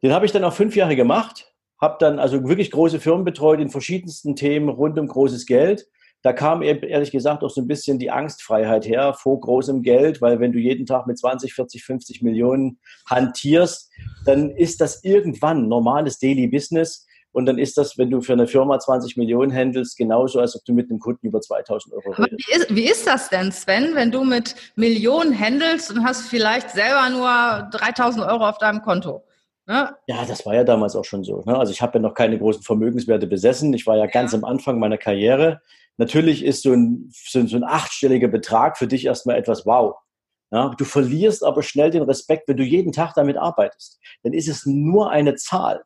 Den 0.01 0.11
habe 0.11 0.25
ich 0.25 0.31
dann 0.31 0.43
auch 0.43 0.53
fünf 0.53 0.75
Jahre 0.75 0.95
gemacht 0.95 1.53
habe 1.83 1.97
dann 1.99 2.17
also 2.17 2.47
wirklich 2.47 2.71
große 2.71 3.01
Firmen 3.01 3.25
betreut 3.25 3.59
in 3.59 3.69
verschiedensten 3.69 4.37
Themen 4.37 4.69
rund 4.69 4.97
um 4.97 5.05
großes 5.05 5.45
Geld. 5.45 5.85
Da 6.21 6.31
kam 6.31 6.61
ehrlich 6.61 7.11
gesagt 7.11 7.43
auch 7.43 7.49
so 7.49 7.59
ein 7.59 7.67
bisschen 7.67 7.99
die 7.99 8.09
Angstfreiheit 8.09 8.87
her 8.87 9.13
vor 9.13 9.41
großem 9.41 9.81
Geld, 9.81 10.21
weil 10.21 10.39
wenn 10.39 10.53
du 10.53 10.59
jeden 10.59 10.85
Tag 10.85 11.05
mit 11.05 11.19
20, 11.19 11.53
40, 11.53 11.83
50 11.83 12.21
Millionen 12.21 12.79
hantierst, 13.09 13.91
dann 14.25 14.51
ist 14.51 14.79
das 14.79 15.03
irgendwann 15.03 15.67
normales 15.67 16.19
Daily 16.19 16.47
Business. 16.47 17.05
Und 17.33 17.47
dann 17.47 17.57
ist 17.57 17.77
das, 17.77 17.97
wenn 17.97 18.09
du 18.09 18.21
für 18.21 18.33
eine 18.33 18.47
Firma 18.47 18.79
20 18.79 19.17
Millionen 19.17 19.51
handelst, 19.53 19.97
genauso, 19.97 20.39
als 20.39 20.55
ob 20.55 20.63
du 20.65 20.73
mit 20.73 20.89
einem 20.89 20.99
Kunden 20.99 21.27
über 21.27 21.41
2000 21.41 21.93
Euro 21.95 22.11
redest. 22.11 22.47
Wie 22.47 22.55
ist, 22.55 22.75
wie 22.75 22.89
ist 22.89 23.07
das 23.07 23.29
denn, 23.29 23.51
Sven, 23.51 23.95
wenn 23.95 24.11
du 24.11 24.23
mit 24.23 24.55
Millionen 24.75 25.37
handelst 25.37 25.91
und 25.91 26.05
hast 26.05 26.27
vielleicht 26.27 26.69
selber 26.69 27.09
nur 27.09 27.69
3000 27.71 28.25
Euro 28.25 28.47
auf 28.47 28.59
deinem 28.59 28.81
Konto? 28.83 29.23
Ne? 29.65 29.95
Ja, 30.07 30.25
das 30.25 30.45
war 30.45 30.53
ja 30.53 30.63
damals 30.63 30.95
auch 30.95 31.05
schon 31.05 31.23
so. 31.23 31.41
Ne? 31.45 31.57
Also 31.57 31.71
ich 31.71 31.81
habe 31.81 31.97
ja 31.97 32.01
noch 32.01 32.13
keine 32.13 32.37
großen 32.37 32.63
Vermögenswerte 32.63 33.27
besessen. 33.27 33.73
Ich 33.73 33.87
war 33.87 33.95
ja, 33.95 34.05
ja. 34.05 34.11
ganz 34.11 34.33
am 34.33 34.43
Anfang 34.43 34.77
meiner 34.77 34.97
Karriere. 34.97 35.61
Natürlich 35.97 36.43
ist 36.43 36.63
so 36.63 36.73
ein, 36.73 37.09
so 37.11 37.39
ein, 37.39 37.47
so 37.47 37.55
ein 37.55 37.63
achtstelliger 37.63 38.27
Betrag 38.27 38.77
für 38.77 38.87
dich 38.87 39.05
erstmal 39.05 39.37
etwas 39.37 39.65
wow. 39.65 39.95
Ja? 40.51 40.73
Du 40.77 40.85
verlierst 40.85 41.43
aber 41.43 41.63
schnell 41.63 41.91
den 41.91 42.03
Respekt, 42.03 42.47
wenn 42.47 42.57
du 42.57 42.63
jeden 42.63 42.91
Tag 42.91 43.13
damit 43.15 43.37
arbeitest. 43.37 43.99
Dann 44.23 44.33
ist 44.33 44.49
es 44.49 44.65
nur 44.65 45.09
eine 45.09 45.35
Zahl. 45.35 45.83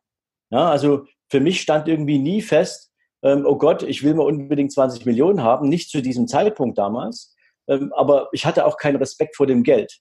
Ja? 0.49 0.69
Also 0.69 1.05
für 1.29 1.39
mich 1.39 1.61
stand 1.61 1.87
irgendwie 1.87 2.19
nie 2.19 2.41
fest, 2.41 2.91
ähm, 3.23 3.45
oh 3.45 3.57
Gott, 3.57 3.83
ich 3.83 4.03
will 4.03 4.13
mal 4.13 4.25
unbedingt 4.25 4.71
20 4.71 5.05
Millionen 5.05 5.41
haben. 5.41 5.69
Nicht 5.69 5.89
zu 5.89 6.01
diesem 6.01 6.27
Zeitpunkt 6.27 6.77
damals. 6.77 7.35
Ähm, 7.67 7.91
aber 7.95 8.29
ich 8.31 8.45
hatte 8.45 8.65
auch 8.65 8.77
keinen 8.77 8.97
Respekt 8.97 9.35
vor 9.35 9.47
dem 9.47 9.63
Geld. 9.63 9.99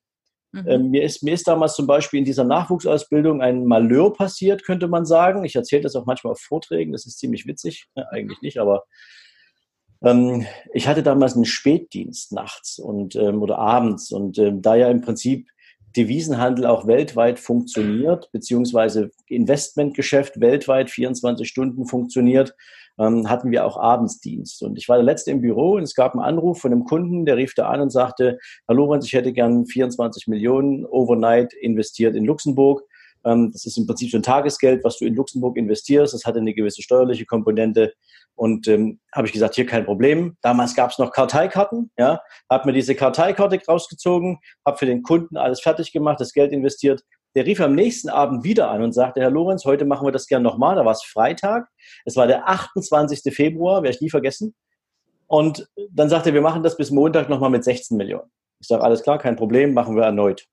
Mhm. 0.52 0.68
Ähm, 0.68 0.90
mir, 0.90 1.02
ist, 1.02 1.22
mir 1.22 1.34
ist 1.34 1.48
damals 1.48 1.74
zum 1.74 1.86
Beispiel 1.86 2.18
in 2.18 2.24
dieser 2.24 2.44
Nachwuchsausbildung 2.44 3.42
ein 3.42 3.64
Malheur 3.64 4.12
passiert, 4.12 4.64
könnte 4.64 4.88
man 4.88 5.04
sagen. 5.04 5.44
Ich 5.44 5.56
erzähle 5.56 5.82
das 5.82 5.96
auch 5.96 6.06
manchmal 6.06 6.32
auf 6.32 6.40
Vorträgen, 6.40 6.92
das 6.92 7.06
ist 7.06 7.18
ziemlich 7.18 7.46
witzig. 7.46 7.86
Ja, 7.96 8.04
eigentlich 8.10 8.40
nicht, 8.42 8.58
aber 8.58 8.84
ähm, 10.02 10.46
ich 10.72 10.86
hatte 10.86 11.02
damals 11.02 11.34
einen 11.34 11.46
Spätdienst 11.46 12.32
nachts 12.32 12.78
und, 12.78 13.16
ähm, 13.16 13.42
oder 13.42 13.58
abends 13.58 14.12
und 14.12 14.38
ähm, 14.38 14.62
da 14.62 14.76
ja 14.76 14.88
im 14.88 15.00
Prinzip 15.00 15.48
Devisenhandel 15.96 16.66
auch 16.66 16.86
weltweit 16.86 17.38
funktioniert, 17.38 18.30
beziehungsweise 18.32 19.10
Investmentgeschäft 19.28 20.40
weltweit 20.40 20.90
24 20.90 21.48
Stunden 21.48 21.86
funktioniert, 21.86 22.54
ähm, 22.98 23.28
hatten 23.28 23.50
wir 23.50 23.64
auch 23.64 23.76
Abendsdienst. 23.76 24.62
Und 24.62 24.78
ich 24.78 24.88
war 24.88 24.96
der 24.96 25.04
Letzte 25.04 25.30
im 25.30 25.40
Büro 25.40 25.72
und 25.72 25.82
es 25.82 25.94
gab 25.94 26.12
einen 26.12 26.22
Anruf 26.22 26.60
von 26.60 26.72
einem 26.72 26.84
Kunden, 26.84 27.26
der 27.26 27.36
rief 27.36 27.54
da 27.54 27.68
an 27.68 27.80
und 27.80 27.90
sagte, 27.90 28.38
Herr 28.66 28.74
Lorenz, 28.74 29.06
ich 29.06 29.12
hätte 29.12 29.32
gern 29.32 29.66
24 29.66 30.26
Millionen 30.28 30.84
overnight 30.86 31.52
investiert 31.54 32.16
in 32.16 32.24
Luxemburg. 32.24 32.82
Ähm, 33.26 33.50
das 33.52 33.66
ist 33.66 33.76
im 33.76 33.86
Prinzip 33.86 34.14
ein 34.14 34.22
Tagesgeld, 34.22 34.84
was 34.84 34.98
du 34.98 35.04
in 35.04 35.14
Luxemburg 35.14 35.56
investierst. 35.56 36.14
Das 36.14 36.24
hatte 36.24 36.38
eine 36.38 36.54
gewisse 36.54 36.82
steuerliche 36.82 37.26
Komponente. 37.26 37.92
Und 38.34 38.68
ähm, 38.68 39.00
habe 39.14 39.26
ich 39.26 39.32
gesagt, 39.32 39.54
hier 39.54 39.66
kein 39.66 39.84
Problem. 39.84 40.36
Damals 40.42 40.74
gab 40.74 40.90
es 40.90 40.98
noch 40.98 41.10
Karteikarten. 41.10 41.90
Ja, 41.98 42.20
habe 42.50 42.66
mir 42.66 42.72
diese 42.72 42.94
Karteikarte 42.94 43.60
rausgezogen, 43.66 44.38
habe 44.64 44.78
für 44.78 44.86
den 44.86 45.02
Kunden 45.02 45.36
alles 45.36 45.60
fertig 45.60 45.92
gemacht, 45.92 46.20
das 46.20 46.32
Geld 46.32 46.52
investiert 46.52 47.02
der 47.36 47.44
rief 47.44 47.60
am 47.60 47.74
nächsten 47.74 48.08
Abend 48.08 48.44
wieder 48.44 48.70
an 48.70 48.82
und 48.82 48.92
sagte, 48.92 49.20
Herr 49.20 49.30
Lorenz, 49.30 49.66
heute 49.66 49.84
machen 49.84 50.06
wir 50.06 50.10
das 50.10 50.26
gern 50.26 50.42
nochmal. 50.42 50.74
Da 50.74 50.86
war 50.86 50.92
es 50.92 51.02
Freitag. 51.04 51.68
Es 52.06 52.16
war 52.16 52.26
der 52.26 52.48
28. 52.48 53.34
Februar, 53.34 53.82
werde 53.82 53.94
ich 53.94 54.00
nie 54.00 54.08
vergessen. 54.08 54.54
Und 55.26 55.68
dann 55.90 56.08
sagte 56.08 56.30
er, 56.30 56.34
wir 56.34 56.40
machen 56.40 56.62
das 56.62 56.78
bis 56.78 56.90
Montag 56.90 57.28
nochmal 57.28 57.50
mit 57.50 57.62
16 57.62 57.94
Millionen. 57.98 58.30
Ich 58.58 58.68
sage, 58.68 58.82
alles 58.82 59.02
klar, 59.02 59.18
kein 59.18 59.36
Problem, 59.36 59.74
machen 59.74 59.96
wir 59.96 60.04
erneut. 60.04 60.46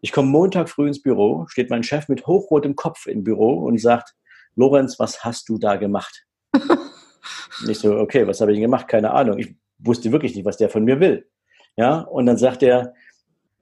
Ich 0.00 0.12
komme 0.12 0.28
Montag 0.28 0.68
früh 0.68 0.86
ins 0.86 1.02
Büro, 1.02 1.46
steht 1.48 1.70
mein 1.70 1.82
Chef 1.82 2.08
mit 2.08 2.26
hochrotem 2.26 2.76
Kopf 2.76 3.06
im 3.06 3.24
Büro 3.24 3.54
und 3.64 3.80
sagt, 3.80 4.14
Lorenz, 4.54 4.98
was 4.98 5.24
hast 5.24 5.48
du 5.48 5.58
da 5.58 5.76
gemacht? 5.76 6.26
ich 7.68 7.78
so, 7.78 7.96
okay, 7.96 8.26
was 8.26 8.40
habe 8.40 8.52
ich 8.52 8.56
denn 8.56 8.62
gemacht? 8.62 8.88
Keine 8.88 9.12
Ahnung. 9.12 9.38
Ich 9.38 9.54
wusste 9.78 10.12
wirklich 10.12 10.34
nicht, 10.34 10.44
was 10.44 10.56
der 10.56 10.68
von 10.68 10.84
mir 10.84 11.00
will. 11.00 11.28
Ja, 11.76 12.00
und 12.00 12.26
dann 12.26 12.36
sagt 12.36 12.62
er, 12.62 12.94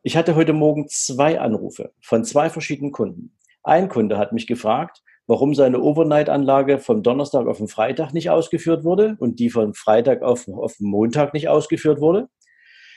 ich 0.02 0.16
hatte 0.16 0.36
heute 0.36 0.52
Morgen 0.52 0.88
zwei 0.88 1.40
Anrufe 1.40 1.92
von 2.00 2.24
zwei 2.24 2.48
verschiedenen 2.48 2.92
Kunden. 2.92 3.36
Ein 3.62 3.88
Kunde 3.88 4.18
hat 4.18 4.32
mich 4.32 4.46
gefragt, 4.46 5.02
warum 5.26 5.54
seine 5.54 5.80
Overnight-Anlage 5.80 6.78
vom 6.78 7.02
Donnerstag 7.02 7.46
auf 7.46 7.58
den 7.58 7.68
Freitag 7.68 8.12
nicht 8.14 8.30
ausgeführt 8.30 8.84
wurde 8.84 9.16
und 9.18 9.40
die 9.40 9.50
von 9.50 9.74
Freitag 9.74 10.22
auf, 10.22 10.46
auf 10.48 10.76
Montag 10.78 11.34
nicht 11.34 11.48
ausgeführt 11.48 12.00
wurde. 12.00 12.28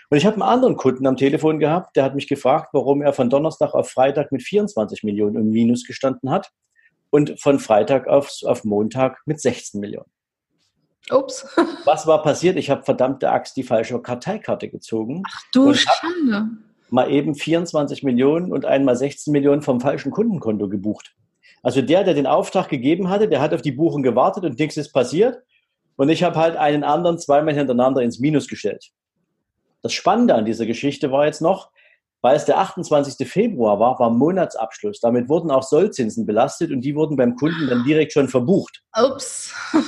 Und 0.09 0.17
ich 0.17 0.25
habe 0.25 0.35
einen 0.35 0.43
anderen 0.43 0.75
Kunden 0.75 1.05
am 1.05 1.17
Telefon 1.17 1.59
gehabt, 1.59 1.95
der 1.95 2.03
hat 2.03 2.15
mich 2.15 2.27
gefragt, 2.27 2.69
warum 2.73 3.01
er 3.01 3.13
von 3.13 3.29
Donnerstag 3.29 3.73
auf 3.73 3.89
Freitag 3.89 4.31
mit 4.31 4.41
24 4.41 5.03
Millionen 5.03 5.35
im 5.35 5.51
Minus 5.51 5.85
gestanden 5.85 6.31
hat 6.31 6.51
und 7.11 7.39
von 7.39 7.59
Freitag 7.59 8.07
auf, 8.07 8.31
auf 8.43 8.63
Montag 8.63 9.21
mit 9.25 9.39
16 9.39 9.79
Millionen. 9.79 10.09
Ups. 11.11 11.45
Was 11.85 12.07
war 12.07 12.23
passiert? 12.23 12.57
Ich 12.57 12.69
habe 12.69 12.83
verdammte 12.83 13.29
Axt 13.29 13.55
die 13.55 13.63
falsche 13.63 13.99
Karteikarte 14.01 14.69
gezogen. 14.69 15.23
Ach 15.27 15.41
du 15.53 15.73
Schande 15.73 16.49
mal 16.91 17.11
eben 17.11 17.35
24 17.35 18.03
Millionen 18.03 18.51
und 18.51 18.65
einmal 18.65 18.95
16 18.95 19.31
Millionen 19.31 19.61
vom 19.61 19.79
falschen 19.79 20.11
Kundenkonto 20.11 20.69
gebucht. 20.69 21.15
Also 21.61 21.81
der, 21.81 22.03
der 22.03 22.13
den 22.13 22.27
Auftrag 22.27 22.69
gegeben 22.69 23.09
hatte, 23.09 23.27
der 23.27 23.41
hat 23.41 23.53
auf 23.53 23.61
die 23.61 23.71
Buchung 23.71 24.01
gewartet 24.01 24.45
und 24.45 24.57
nichts 24.57 24.77
ist 24.77 24.91
passiert. 24.91 25.43
Und 25.97 26.09
ich 26.09 26.23
habe 26.23 26.37
halt 26.37 26.55
einen 26.55 26.83
anderen 26.83 27.19
zweimal 27.19 27.53
hintereinander 27.53 28.01
ins 28.01 28.19
Minus 28.19 28.47
gestellt. 28.47 28.91
Das 29.81 29.93
Spannende 29.93 30.35
an 30.35 30.45
dieser 30.45 30.65
Geschichte 30.65 31.11
war 31.11 31.25
jetzt 31.25 31.41
noch, 31.41 31.71
weil 32.21 32.35
es 32.35 32.45
der 32.45 32.59
28. 32.59 33.27
Februar 33.27 33.79
war, 33.79 33.97
war 33.99 34.09
Monatsabschluss. 34.09 34.99
Damit 34.99 35.29
wurden 35.29 35.51
auch 35.51 35.63
Sollzinsen 35.63 36.25
belastet 36.25 36.71
und 36.71 36.81
die 36.81 36.95
wurden 36.95 37.15
beim 37.15 37.35
Kunden 37.35 37.67
dann 37.67 37.83
direkt 37.83 38.13
schon 38.13 38.27
verbucht. 38.27 38.83
Ups. 38.93 39.53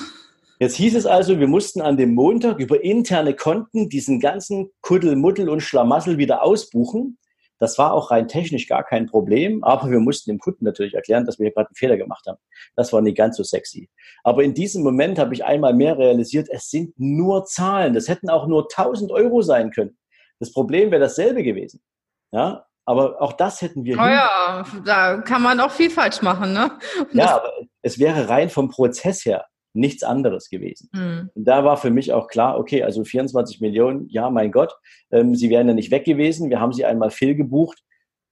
Jetzt 0.60 0.76
hieß 0.76 0.96
es 0.96 1.08
also, 1.08 1.40
wir 1.40 1.48
mussten 1.48 1.82
an 1.82 1.98
dem 1.98 2.14
Montag 2.14 2.60
über 2.60 2.84
interne 2.84 3.36
Konten 3.36 3.90
diesen 3.90 4.20
ganzen 4.20 4.70
Kuddelmuddel 4.82 5.50
und 5.50 5.62
Schlamassel 5.62 6.20
wieder 6.20 6.44
ausbuchen. 6.44 7.18
Das 7.62 7.78
war 7.78 7.94
auch 7.94 8.10
rein 8.10 8.28
technisch 8.28 8.68
gar 8.68 8.84
kein 8.84 9.06
Problem, 9.06 9.64
aber 9.64 9.92
wir 9.92 10.00
mussten 10.00 10.32
dem 10.32 10.40
Kunden 10.40 10.66
natürlich 10.66 10.96
erklären, 10.96 11.28
dass 11.28 11.38
wir 11.38 11.46
hier 11.46 11.54
gerade 11.54 11.68
einen 11.68 11.76
Fehler 11.76 11.96
gemacht 11.96 12.26
haben. 12.28 12.40
Das 12.76 12.92
war 12.92 13.02
nicht 13.02 13.16
ganz 13.16 13.38
so 13.38 13.44
sexy. 13.44 13.88
Aber 14.24 14.44
in 14.44 14.56
diesem 14.56 14.82
Moment 14.82 15.20
habe 15.20 15.36
ich 15.36 15.46
einmal 15.46 15.76
mehr 15.76 15.96
realisiert, 15.96 16.50
es 16.50 16.72
sind 16.72 17.00
nur 17.00 17.46
Zahlen. 17.46 17.94
Das 17.94 18.08
hätten 18.08 18.32
auch 18.32 18.48
nur 18.48 18.64
1000 18.64 19.12
Euro 19.12 19.44
sein 19.44 19.70
können. 19.70 19.96
Das 20.40 20.52
Problem 20.52 20.90
wäre 20.90 21.02
dasselbe 21.02 21.44
gewesen. 21.44 21.84
Ja, 22.32 22.66
aber 22.86 23.22
auch 23.22 23.34
das 23.34 23.62
hätten 23.62 23.84
wir. 23.84 23.96
Oh 23.96 24.08
ja, 24.08 24.66
da 24.84 25.22
kann 25.22 25.44
man 25.44 25.60
auch 25.60 25.72
viel 25.72 25.92
falsch 25.92 26.24
machen, 26.24 26.54
ne? 26.54 26.72
ja, 27.14 27.36
aber 27.36 27.52
es 27.84 28.00
wäre 28.00 28.28
rein 28.28 28.50
vom 28.50 28.70
Prozess 28.70 29.24
her 29.24 29.46
nichts 29.74 30.04
anderes 30.04 30.50
gewesen. 30.50 30.90
Mhm. 30.94 31.30
Und 31.34 31.46
da 31.46 31.64
war 31.64 31.78
für 31.78 31.90
mich 31.90 32.14
auch 32.14 32.28
klar, 32.28 32.58
okay, 32.60 32.84
also 32.84 33.04
24 33.04 33.62
Millionen, 33.62 34.08
ja, 34.10 34.30
mein 34.30 34.52
Gott, 34.52 34.74
ähm, 35.12 35.36
sie 35.36 35.50
wären 35.50 35.68
ja 35.68 35.74
nicht 35.74 35.92
weg 35.92 36.04
gewesen. 36.04 36.50
Wir 36.50 36.60
haben 36.60 36.74
sie 36.74 36.86
einmal 36.86 37.12
fehlgebucht. 37.12 37.84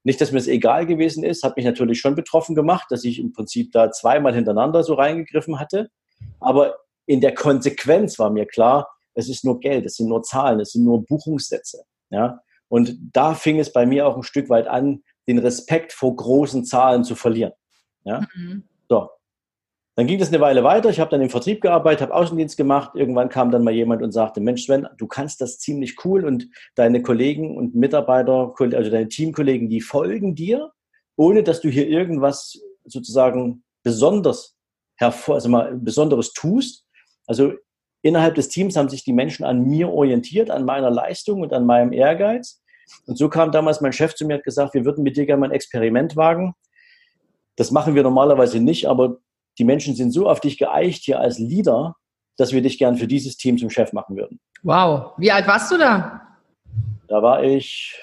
Nicht, 0.03 0.21
dass 0.21 0.31
mir 0.31 0.39
es 0.39 0.47
egal 0.47 0.85
gewesen 0.85 1.23
ist, 1.23 1.43
hat 1.43 1.57
mich 1.57 1.65
natürlich 1.65 1.99
schon 1.99 2.15
betroffen 2.15 2.55
gemacht, 2.55 2.87
dass 2.89 3.03
ich 3.03 3.19
im 3.19 3.33
Prinzip 3.33 3.71
da 3.71 3.91
zweimal 3.91 4.33
hintereinander 4.33 4.83
so 4.83 4.93
reingegriffen 4.93 5.59
hatte. 5.59 5.89
Aber 6.39 6.75
in 7.05 7.21
der 7.21 7.33
Konsequenz 7.33 8.19
war 8.19 8.29
mir 8.29 8.45
klar, 8.45 8.87
es 9.13 9.29
ist 9.29 9.43
nur 9.43 9.59
Geld, 9.59 9.85
es 9.85 9.95
sind 9.95 10.07
nur 10.07 10.23
Zahlen, 10.23 10.59
es 10.59 10.71
sind 10.71 10.83
nur 10.83 11.05
Buchungssätze. 11.05 11.83
Ja? 12.09 12.39
Und 12.69 12.97
da 13.13 13.33
fing 13.33 13.59
es 13.59 13.73
bei 13.73 13.85
mir 13.85 14.07
auch 14.07 14.15
ein 14.15 14.23
Stück 14.23 14.49
weit 14.49 14.67
an, 14.67 15.03
den 15.27 15.39
Respekt 15.39 15.91
vor 15.91 16.15
großen 16.15 16.65
Zahlen 16.65 17.03
zu 17.03 17.15
verlieren. 17.15 17.53
Ja? 18.03 18.27
Mhm. 18.35 18.63
So, 18.87 19.09
dann 19.99 20.07
ging 20.07 20.17
das 20.17 20.29
eine 20.29 20.39
Weile 20.39 20.63
weiter. 20.63 20.89
Ich 20.89 21.01
habe 21.01 21.11
dann 21.11 21.19
im 21.19 21.29
Vertrieb 21.29 21.59
gearbeitet, 21.59 22.03
habe 22.03 22.13
Außendienst 22.13 22.55
gemacht. 22.55 22.91
Irgendwann 22.95 23.27
kam 23.27 23.51
dann 23.51 23.65
mal 23.65 23.73
jemand 23.73 24.01
und 24.01 24.13
sagte, 24.13 24.39
Mensch 24.39 24.63
Sven, 24.63 24.87
du 24.97 25.07
kannst 25.07 25.41
das 25.41 25.59
ziemlich 25.59 26.05
cool 26.05 26.23
und 26.23 26.47
deine 26.75 27.01
Kollegen 27.01 27.57
und 27.57 27.75
Mitarbeiter, 27.75 28.53
also 28.57 28.89
deine 28.89 29.09
Teamkollegen, 29.09 29.67
die 29.67 29.81
folgen 29.81 30.35
dir, 30.35 30.71
ohne 31.17 31.43
dass 31.43 31.59
du 31.59 31.67
hier 31.67 31.89
irgendwas 31.89 32.57
sozusagen 32.85 33.65
besonders 33.83 34.55
hervor, 34.95 35.35
also 35.35 35.49
mal 35.49 35.75
Besonderes 35.75 36.31
tust. 36.31 36.85
Also 37.27 37.51
innerhalb 38.01 38.35
des 38.35 38.47
Teams 38.47 38.77
haben 38.77 38.87
sich 38.87 39.03
die 39.03 39.11
Menschen 39.11 39.43
an 39.43 39.65
mir 39.65 39.89
orientiert, 39.89 40.49
an 40.49 40.63
meiner 40.63 40.91
Leistung 40.91 41.41
und 41.41 41.51
an 41.51 41.65
meinem 41.65 41.91
Ehrgeiz. 41.91 42.61
Und 43.05 43.17
so 43.17 43.27
kam 43.27 43.51
damals 43.51 43.81
mein 43.81 43.91
Chef 43.91 44.15
zu 44.15 44.25
mir 44.25 44.35
und 44.35 44.39
hat 44.39 44.45
gesagt, 44.45 44.75
wir 44.75 44.85
würden 44.85 45.03
mit 45.03 45.17
dir 45.17 45.25
gerne 45.25 45.41
mal 45.41 45.47
ein 45.47 45.51
Experiment 45.51 46.15
wagen. 46.15 46.53
Das 47.57 47.71
machen 47.71 47.95
wir 47.95 48.03
normalerweise 48.03 48.61
nicht, 48.61 48.87
aber 48.87 49.17
die 49.59 49.65
Menschen 49.65 49.93
sind 49.95 50.11
so 50.11 50.29
auf 50.29 50.39
dich 50.39 50.57
geeicht 50.57 51.03
hier 51.03 51.19
als 51.19 51.37
Leader, 51.37 51.95
dass 52.37 52.53
wir 52.53 52.61
dich 52.61 52.79
gern 52.79 52.95
für 52.95 53.07
dieses 53.07 53.37
Team 53.37 53.57
zum 53.57 53.69
Chef 53.69 53.91
machen 53.93 54.15
würden. 54.15 54.39
Wow. 54.63 55.11
Wie 55.17 55.31
alt 55.31 55.45
warst 55.47 55.71
du 55.71 55.77
da? 55.77 56.21
Da 57.07 57.21
war 57.21 57.43
ich 57.43 57.99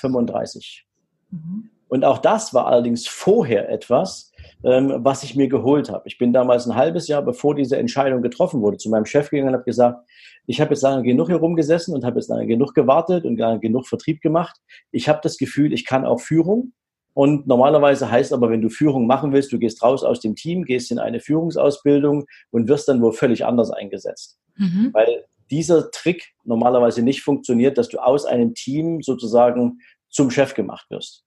35. 0.00 0.86
Mhm. 1.30 1.70
Und 1.88 2.04
auch 2.04 2.18
das 2.18 2.52
war 2.52 2.66
allerdings 2.66 3.06
vorher 3.06 3.68
etwas, 3.68 4.32
ähm, 4.64 4.92
was 4.98 5.22
ich 5.22 5.36
mir 5.36 5.48
geholt 5.48 5.90
habe. 5.90 6.02
Ich 6.06 6.18
bin 6.18 6.32
damals 6.32 6.66
ein 6.66 6.74
halbes 6.74 7.06
Jahr, 7.06 7.22
bevor 7.22 7.54
diese 7.54 7.76
Entscheidung 7.76 8.22
getroffen 8.22 8.60
wurde, 8.60 8.76
zu 8.76 8.90
meinem 8.90 9.04
Chef 9.04 9.30
gegangen 9.30 9.50
und 9.50 9.54
habe 9.54 9.64
gesagt, 9.64 10.04
ich 10.46 10.60
habe 10.60 10.70
jetzt 10.70 10.82
lange 10.82 11.02
genug 11.02 11.28
hier 11.28 11.36
rumgesessen 11.36 11.94
und 11.94 12.04
habe 12.04 12.18
jetzt 12.18 12.28
lange 12.28 12.46
genug 12.46 12.74
gewartet 12.74 13.24
und 13.24 13.38
lange 13.38 13.60
genug 13.60 13.86
Vertrieb 13.86 14.20
gemacht. 14.20 14.56
Ich 14.90 15.08
habe 15.08 15.20
das 15.22 15.36
Gefühl, 15.36 15.72
ich 15.72 15.84
kann 15.84 16.04
auch 16.04 16.20
Führung. 16.20 16.72
Und 17.16 17.46
normalerweise 17.46 18.10
heißt 18.10 18.34
aber, 18.34 18.50
wenn 18.50 18.60
du 18.60 18.68
Führung 18.68 19.06
machen 19.06 19.32
willst, 19.32 19.50
du 19.50 19.58
gehst 19.58 19.82
raus 19.82 20.04
aus 20.04 20.20
dem 20.20 20.36
Team, 20.36 20.64
gehst 20.66 20.90
in 20.90 20.98
eine 20.98 21.18
Führungsausbildung 21.18 22.26
und 22.50 22.68
wirst 22.68 22.88
dann 22.88 23.00
wohl 23.00 23.14
völlig 23.14 23.46
anders 23.46 23.70
eingesetzt. 23.70 24.38
Mhm. 24.56 24.90
Weil 24.92 25.24
dieser 25.50 25.90
Trick 25.92 26.34
normalerweise 26.44 27.00
nicht 27.00 27.22
funktioniert, 27.22 27.78
dass 27.78 27.88
du 27.88 28.00
aus 28.00 28.26
einem 28.26 28.52
Team 28.52 29.00
sozusagen 29.00 29.78
zum 30.10 30.30
Chef 30.30 30.52
gemacht 30.52 30.90
wirst. 30.90 31.24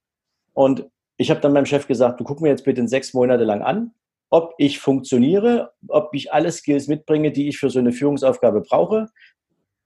Und 0.54 0.86
ich 1.18 1.32
habe 1.32 1.40
dann 1.42 1.54
meinem 1.54 1.66
Chef 1.66 1.88
gesagt, 1.88 2.20
du 2.20 2.24
guck 2.24 2.40
mir 2.40 2.50
jetzt 2.50 2.66
bitte 2.66 2.88
sechs 2.88 3.16
Monate 3.16 3.44
lang 3.44 3.64
an, 3.64 3.96
ob 4.30 4.54
ich 4.60 4.78
funktioniere, 4.78 5.72
ob 5.88 6.14
ich 6.14 6.32
alle 6.32 6.52
Skills 6.52 6.88
mitbringe, 6.88 7.32
die 7.32 7.48
ich 7.48 7.58
für 7.58 7.72
so 7.72 7.80
eine 7.80 7.94
Führungsaufgabe 7.94 8.62
brauche. 8.62 9.08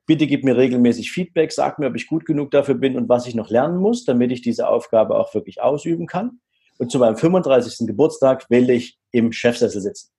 Bitte 0.05 0.27
gib 0.27 0.43
mir 0.43 0.57
regelmäßig 0.57 1.11
Feedback, 1.11 1.51
sag 1.51 1.79
mir, 1.79 1.87
ob 1.87 1.95
ich 1.95 2.07
gut 2.07 2.25
genug 2.25 2.51
dafür 2.51 2.75
bin 2.75 2.97
und 2.97 3.07
was 3.07 3.25
ich 3.25 3.35
noch 3.35 3.49
lernen 3.49 3.77
muss, 3.77 4.03
damit 4.03 4.31
ich 4.31 4.41
diese 4.41 4.67
Aufgabe 4.67 5.17
auch 5.17 5.33
wirklich 5.33 5.61
ausüben 5.61 6.07
kann. 6.07 6.39
Und 6.77 6.91
zu 6.91 6.99
meinem 6.99 7.15
35. 7.15 7.87
Geburtstag 7.87 8.49
will 8.49 8.69
ich 8.69 8.97
im 9.11 9.31
Chefsessel 9.31 9.81
sitzen. 9.81 10.09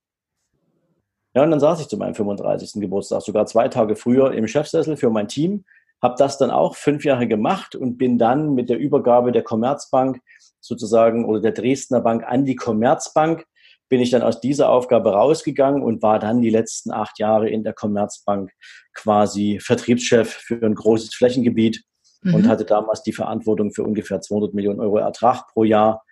Ja, 1.35 1.43
und 1.43 1.51
dann 1.51 1.59
saß 1.59 1.81
ich 1.81 1.87
zu 1.87 1.97
meinem 1.97 2.15
35. 2.15 2.81
Geburtstag, 2.81 3.21
sogar 3.21 3.45
zwei 3.45 3.67
Tage 3.67 3.95
früher 3.95 4.31
im 4.31 4.47
Chefsessel 4.47 4.95
für 4.95 5.09
mein 5.09 5.27
Team, 5.27 5.65
habe 6.01 6.15
das 6.17 6.37
dann 6.37 6.49
auch 6.49 6.75
fünf 6.75 7.03
Jahre 7.03 7.27
gemacht 7.27 7.75
und 7.75 7.97
bin 7.97 8.17
dann 8.17 8.53
mit 8.53 8.69
der 8.69 8.77
Übergabe 8.77 9.31
der 9.31 9.43
Commerzbank 9.43 10.21
sozusagen 10.61 11.25
oder 11.25 11.41
der 11.41 11.51
Dresdner 11.51 12.01
Bank 12.01 12.23
an 12.25 12.45
die 12.45 12.55
Commerzbank 12.55 13.45
bin 13.89 14.01
ich 14.01 14.09
dann 14.09 14.21
aus 14.21 14.41
dieser 14.41 14.69
Aufgabe 14.69 15.11
rausgegangen 15.11 15.83
und 15.83 16.01
war 16.01 16.19
dann 16.19 16.41
die 16.41 16.49
letzten 16.49 16.91
acht 16.91 17.19
Jahre 17.19 17.49
in 17.49 17.63
der 17.63 17.73
Commerzbank 17.73 18.51
quasi 18.93 19.59
Vertriebschef 19.61 20.29
für 20.29 20.61
ein 20.65 20.75
großes 20.75 21.13
Flächengebiet 21.13 21.83
mhm. 22.21 22.35
und 22.35 22.47
hatte 22.47 22.65
damals 22.65 23.03
die 23.03 23.13
Verantwortung 23.13 23.71
für 23.71 23.83
ungefähr 23.83 24.21
200 24.21 24.53
Millionen 24.53 24.79
Euro 24.79 24.97
Ertrag 24.97 25.47
pro 25.53 25.63
Jahr, 25.63 26.03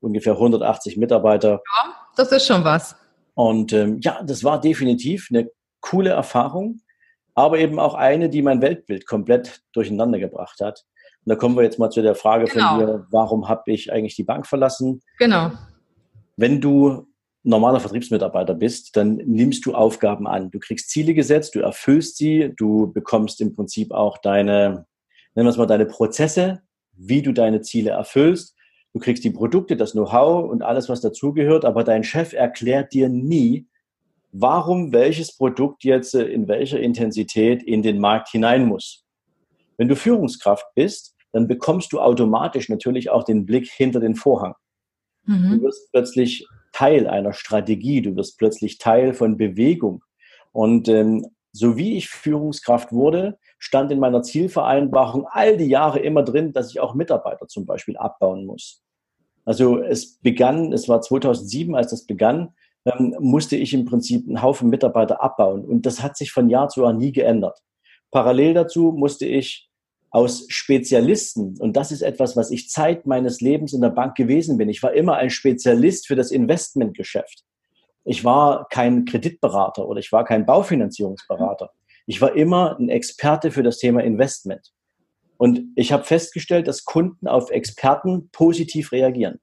ungefähr 0.00 0.34
180 0.34 0.96
Mitarbeiter. 0.96 1.60
Ja, 1.76 1.94
das 2.16 2.32
ist 2.32 2.46
schon 2.46 2.64
was. 2.64 2.96
Und 3.34 3.72
ähm, 3.72 4.00
ja, 4.02 4.22
das 4.22 4.44
war 4.44 4.60
definitiv 4.60 5.28
eine 5.30 5.48
coole 5.80 6.10
Erfahrung, 6.10 6.80
aber 7.34 7.58
eben 7.58 7.78
auch 7.78 7.94
eine, 7.94 8.28
die 8.28 8.42
mein 8.42 8.60
Weltbild 8.60 9.06
komplett 9.06 9.62
durcheinander 9.72 10.18
gebracht 10.18 10.60
hat. 10.60 10.84
Und 11.24 11.30
da 11.30 11.36
kommen 11.36 11.56
wir 11.56 11.62
jetzt 11.62 11.78
mal 11.78 11.90
zu 11.90 12.02
der 12.02 12.14
Frage 12.14 12.46
genau. 12.46 12.70
von 12.70 12.78
dir, 12.78 13.06
warum 13.10 13.48
habe 13.48 13.62
ich 13.66 13.92
eigentlich 13.92 14.16
die 14.16 14.24
Bank 14.24 14.46
verlassen? 14.46 15.02
Genau. 15.18 15.52
Wenn 16.36 16.60
du 16.60 17.06
normaler 17.42 17.80
Vertriebsmitarbeiter 17.80 18.54
bist, 18.54 18.96
dann 18.96 19.16
nimmst 19.16 19.64
du 19.64 19.74
Aufgaben 19.74 20.26
an. 20.26 20.50
Du 20.50 20.58
kriegst 20.58 20.90
Ziele 20.90 21.14
gesetzt, 21.14 21.54
du 21.54 21.60
erfüllst 21.60 22.16
sie, 22.16 22.52
du 22.56 22.92
bekommst 22.92 23.40
im 23.40 23.54
Prinzip 23.54 23.92
auch 23.92 24.18
deine, 24.18 24.86
nennen 25.34 25.46
wir 25.46 25.50
es 25.50 25.56
mal, 25.56 25.66
deine 25.66 25.86
Prozesse, 25.86 26.62
wie 26.92 27.22
du 27.22 27.32
deine 27.32 27.62
Ziele 27.62 27.90
erfüllst. 27.90 28.54
Du 28.92 28.98
kriegst 29.00 29.24
die 29.24 29.30
Produkte, 29.30 29.76
das 29.76 29.92
Know-how 29.92 30.50
und 30.50 30.62
alles, 30.62 30.88
was 30.88 31.00
dazugehört, 31.00 31.64
aber 31.64 31.84
dein 31.84 32.04
Chef 32.04 32.32
erklärt 32.32 32.92
dir 32.92 33.08
nie, 33.08 33.66
warum 34.32 34.92
welches 34.92 35.36
Produkt 35.36 35.84
jetzt 35.84 36.14
in 36.14 36.46
welcher 36.48 36.80
Intensität 36.80 37.62
in 37.62 37.82
den 37.82 37.98
Markt 37.98 38.28
hinein 38.28 38.66
muss. 38.66 39.04
Wenn 39.76 39.88
du 39.88 39.96
Führungskraft 39.96 40.66
bist, 40.74 41.14
dann 41.32 41.46
bekommst 41.46 41.92
du 41.92 42.00
automatisch 42.00 42.68
natürlich 42.68 43.10
auch 43.10 43.24
den 43.24 43.46
Blick 43.46 43.68
hinter 43.70 44.00
den 44.00 44.14
Vorhang. 44.14 44.54
Mhm. 45.24 45.52
Du 45.52 45.62
wirst 45.62 45.90
plötzlich 45.92 46.46
Teil 46.72 47.06
einer 47.06 47.32
Strategie, 47.32 48.02
du 48.02 48.16
wirst 48.16 48.38
plötzlich 48.38 48.78
Teil 48.78 49.14
von 49.14 49.36
Bewegung. 49.36 50.04
Und 50.52 50.88
ähm, 50.88 51.26
so 51.52 51.76
wie 51.76 51.96
ich 51.96 52.08
Führungskraft 52.08 52.92
wurde, 52.92 53.38
stand 53.58 53.90
in 53.90 53.98
meiner 53.98 54.22
Zielvereinbarung 54.22 55.26
all 55.30 55.56
die 55.56 55.66
Jahre 55.66 55.98
immer 55.98 56.22
drin, 56.22 56.52
dass 56.52 56.70
ich 56.70 56.80
auch 56.80 56.94
Mitarbeiter 56.94 57.48
zum 57.48 57.66
Beispiel 57.66 57.96
abbauen 57.96 58.46
muss. 58.46 58.82
Also 59.44 59.78
es 59.82 60.18
begann, 60.18 60.72
es 60.72 60.88
war 60.88 61.00
2007, 61.00 61.74
als 61.74 61.90
das 61.90 62.06
begann, 62.06 62.54
ähm, 62.84 63.16
musste 63.18 63.56
ich 63.56 63.74
im 63.74 63.84
Prinzip 63.84 64.26
einen 64.26 64.42
Haufen 64.42 64.70
Mitarbeiter 64.70 65.22
abbauen. 65.22 65.64
Und 65.64 65.86
das 65.86 66.02
hat 66.02 66.16
sich 66.16 66.32
von 66.32 66.48
Jahr 66.48 66.68
zu 66.68 66.82
Jahr 66.82 66.92
nie 66.92 67.12
geändert. 67.12 67.58
Parallel 68.10 68.54
dazu 68.54 68.92
musste 68.92 69.26
ich 69.26 69.69
aus 70.10 70.46
Spezialisten. 70.48 71.56
Und 71.58 71.76
das 71.76 71.92
ist 71.92 72.02
etwas, 72.02 72.36
was 72.36 72.50
ich 72.50 72.68
Zeit 72.68 73.06
meines 73.06 73.40
Lebens 73.40 73.72
in 73.72 73.80
der 73.80 73.90
Bank 73.90 74.16
gewesen 74.16 74.58
bin. 74.58 74.68
Ich 74.68 74.82
war 74.82 74.92
immer 74.92 75.16
ein 75.16 75.30
Spezialist 75.30 76.06
für 76.06 76.16
das 76.16 76.30
Investmentgeschäft. 76.30 77.44
Ich 78.04 78.24
war 78.24 78.66
kein 78.68 79.04
Kreditberater 79.04 79.86
oder 79.86 80.00
ich 80.00 80.10
war 80.10 80.24
kein 80.24 80.46
Baufinanzierungsberater. 80.46 81.70
Ich 82.06 82.20
war 82.20 82.34
immer 82.34 82.76
ein 82.78 82.88
Experte 82.88 83.50
für 83.52 83.62
das 83.62 83.78
Thema 83.78 84.02
Investment. 84.02 84.72
Und 85.36 85.62
ich 85.76 85.92
habe 85.92 86.04
festgestellt, 86.04 86.66
dass 86.66 86.84
Kunden 86.84 87.28
auf 87.28 87.50
Experten 87.50 88.30
positiv 88.30 88.92
reagieren. 88.92 89.38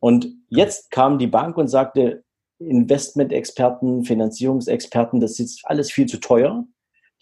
Und 0.00 0.34
jetzt 0.48 0.90
kam 0.90 1.18
die 1.18 1.28
Bank 1.28 1.56
und 1.56 1.68
sagte, 1.68 2.24
Investmentexperten, 2.58 4.04
Finanzierungsexperten, 4.04 5.20
das 5.20 5.38
ist 5.38 5.62
alles 5.64 5.92
viel 5.92 6.06
zu 6.06 6.18
teuer. 6.18 6.66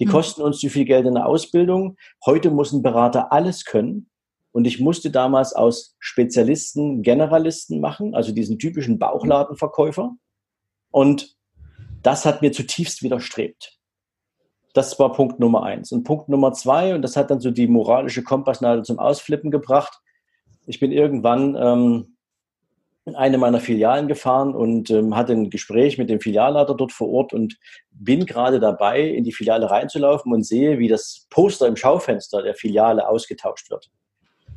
Die 0.00 0.06
mhm. 0.06 0.10
kosten 0.10 0.42
uns 0.42 0.58
zu 0.58 0.68
viel 0.68 0.84
Geld 0.84 1.06
in 1.06 1.14
der 1.14 1.26
Ausbildung. 1.26 1.96
Heute 2.24 2.50
muss 2.50 2.72
ein 2.72 2.82
Berater 2.82 3.32
alles 3.32 3.64
können. 3.64 4.10
Und 4.52 4.66
ich 4.66 4.80
musste 4.80 5.10
damals 5.10 5.52
aus 5.52 5.94
Spezialisten 6.00 7.02
Generalisten 7.02 7.80
machen, 7.80 8.16
also 8.16 8.32
diesen 8.32 8.58
typischen 8.58 8.98
Bauchladenverkäufer. 8.98 10.16
Und 10.90 11.36
das 12.02 12.26
hat 12.26 12.42
mir 12.42 12.50
zutiefst 12.50 13.02
widerstrebt. 13.02 13.78
Das 14.72 14.98
war 14.98 15.12
Punkt 15.12 15.38
Nummer 15.38 15.62
eins. 15.62 15.92
Und 15.92 16.04
Punkt 16.04 16.28
Nummer 16.28 16.52
zwei, 16.52 16.94
und 16.94 17.02
das 17.02 17.16
hat 17.16 17.30
dann 17.30 17.40
so 17.40 17.50
die 17.50 17.68
moralische 17.68 18.24
Kompassnadel 18.24 18.84
zum 18.84 18.98
Ausflippen 18.98 19.50
gebracht. 19.50 20.00
Ich 20.66 20.80
bin 20.80 20.90
irgendwann 20.90 21.56
ähm, 21.56 22.16
in 23.06 23.16
eine 23.16 23.38
meiner 23.38 23.60
Filialen 23.60 24.08
gefahren 24.08 24.54
und 24.54 24.90
ähm, 24.90 25.16
hatte 25.16 25.32
ein 25.32 25.50
Gespräch 25.50 25.98
mit 25.98 26.10
dem 26.10 26.20
Filialleiter 26.20 26.74
dort 26.74 26.92
vor 26.92 27.08
Ort 27.08 27.32
und 27.32 27.56
bin 27.90 28.26
gerade 28.26 28.60
dabei, 28.60 29.02
in 29.02 29.24
die 29.24 29.32
Filiale 29.32 29.70
reinzulaufen 29.70 30.32
und 30.32 30.44
sehe, 30.44 30.78
wie 30.78 30.88
das 30.88 31.26
Poster 31.30 31.66
im 31.66 31.76
Schaufenster 31.76 32.42
der 32.42 32.54
Filiale 32.54 33.08
ausgetauscht 33.08 33.70
wird. 33.70 33.90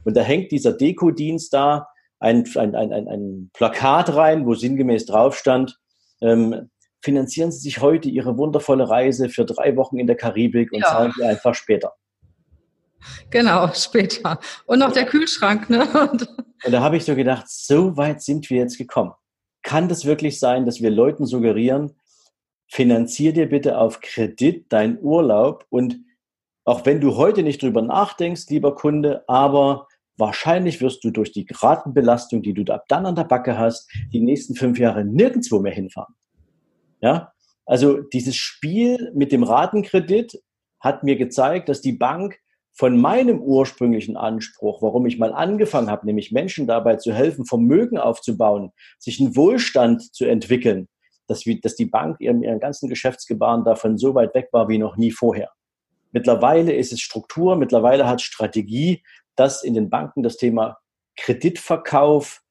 Und 0.03 0.17
da 0.17 0.21
hängt 0.21 0.51
dieser 0.51 0.73
Dekodienst 0.73 1.53
da, 1.53 1.87
ein, 2.19 2.45
ein, 2.55 2.75
ein, 2.75 2.91
ein, 2.93 3.49
Plakat 3.53 4.15
rein, 4.15 4.45
wo 4.45 4.55
sinngemäß 4.55 5.05
drauf 5.05 5.37
stand, 5.37 5.77
ähm, 6.21 6.69
finanzieren 7.01 7.51
Sie 7.51 7.59
sich 7.59 7.81
heute 7.81 8.09
Ihre 8.09 8.37
wundervolle 8.37 8.89
Reise 8.89 9.29
für 9.29 9.45
drei 9.45 9.75
Wochen 9.75 9.99
in 9.99 10.07
der 10.07 10.15
Karibik 10.15 10.71
und 10.71 10.81
ja. 10.81 10.87
zahlen 10.87 11.13
Sie 11.17 11.23
einfach 11.23 11.53
später. 11.53 11.93
Genau, 13.29 13.69
später. 13.73 14.39
Und 14.65 14.79
noch 14.79 14.91
der 14.91 15.05
Kühlschrank, 15.05 15.69
ne? 15.69 15.87
Und, 16.11 16.27
und 16.63 16.71
da 16.71 16.81
habe 16.81 16.97
ich 16.97 17.05
so 17.05 17.15
gedacht, 17.15 17.45
so 17.49 17.97
weit 17.97 18.21
sind 18.21 18.49
wir 18.49 18.57
jetzt 18.57 18.77
gekommen. 18.77 19.11
Kann 19.63 19.87
das 19.87 20.05
wirklich 20.05 20.39
sein, 20.39 20.65
dass 20.65 20.81
wir 20.81 20.89
Leuten 20.89 21.25
suggerieren, 21.25 21.95
finanzier 22.69 23.33
dir 23.33 23.47
bitte 23.47 23.77
auf 23.77 24.01
Kredit 24.01 24.71
deinen 24.71 24.99
Urlaub 24.99 25.65
und 25.69 25.97
auch 26.65 26.85
wenn 26.85 27.01
du 27.01 27.17
heute 27.17 27.43
nicht 27.43 27.61
drüber 27.61 27.81
nachdenkst, 27.81 28.45
lieber 28.49 28.75
Kunde, 28.75 29.23
aber 29.27 29.87
wahrscheinlich 30.17 30.81
wirst 30.81 31.03
du 31.03 31.11
durch 31.11 31.31
die 31.31 31.45
Ratenbelastung, 31.49 32.41
die 32.41 32.53
du 32.53 32.71
ab 32.73 32.85
dann 32.87 33.05
an 33.05 33.15
der 33.15 33.25
Backe 33.25 33.57
hast, 33.57 33.91
die 34.13 34.21
nächsten 34.21 34.55
fünf 34.55 34.79
Jahre 34.79 35.03
nirgendwo 35.03 35.59
mehr 35.59 35.73
hinfahren. 35.73 36.15
Ja, 37.01 37.33
also 37.65 38.01
dieses 38.01 38.35
Spiel 38.35 39.11
mit 39.13 39.31
dem 39.31 39.43
Ratenkredit 39.43 40.41
hat 40.79 41.03
mir 41.03 41.15
gezeigt, 41.15 41.69
dass 41.69 41.81
die 41.81 41.93
Bank 41.93 42.39
von 42.73 42.99
meinem 42.99 43.39
ursprünglichen 43.39 44.17
Anspruch, 44.17 44.81
warum 44.81 45.05
ich 45.05 45.19
mal 45.19 45.31
angefangen 45.31 45.91
habe, 45.91 46.05
nämlich 46.07 46.31
Menschen 46.31 46.65
dabei 46.65 46.95
zu 46.95 47.13
helfen, 47.13 47.45
Vermögen 47.45 47.97
aufzubauen, 47.97 48.71
sich 48.97 49.19
einen 49.19 49.35
Wohlstand 49.35 50.13
zu 50.13 50.25
entwickeln, 50.25 50.87
dass, 51.27 51.45
wir, 51.45 51.59
dass 51.61 51.75
die 51.75 51.85
Bank 51.85 52.17
ihren, 52.19 52.41
ihren 52.41 52.59
ganzen 52.59 52.89
Geschäftsgebaren 52.89 53.63
davon 53.63 53.97
so 53.97 54.15
weit 54.15 54.33
weg 54.33 54.49
war 54.51 54.69
wie 54.69 54.79
noch 54.79 54.97
nie 54.97 55.11
vorher. 55.11 55.51
Mittlerweile 56.11 56.73
ist 56.73 56.91
es 56.91 56.99
Struktur, 56.99 57.55
mittlerweile 57.55 58.07
hat 58.07 58.21
Strategie, 58.21 59.03
dass 59.35 59.63
in 59.63 59.73
den 59.75 59.89
Banken 59.89 60.23
das 60.23 60.37
Thema 60.37 60.77
Kreditverkauf 61.15 62.41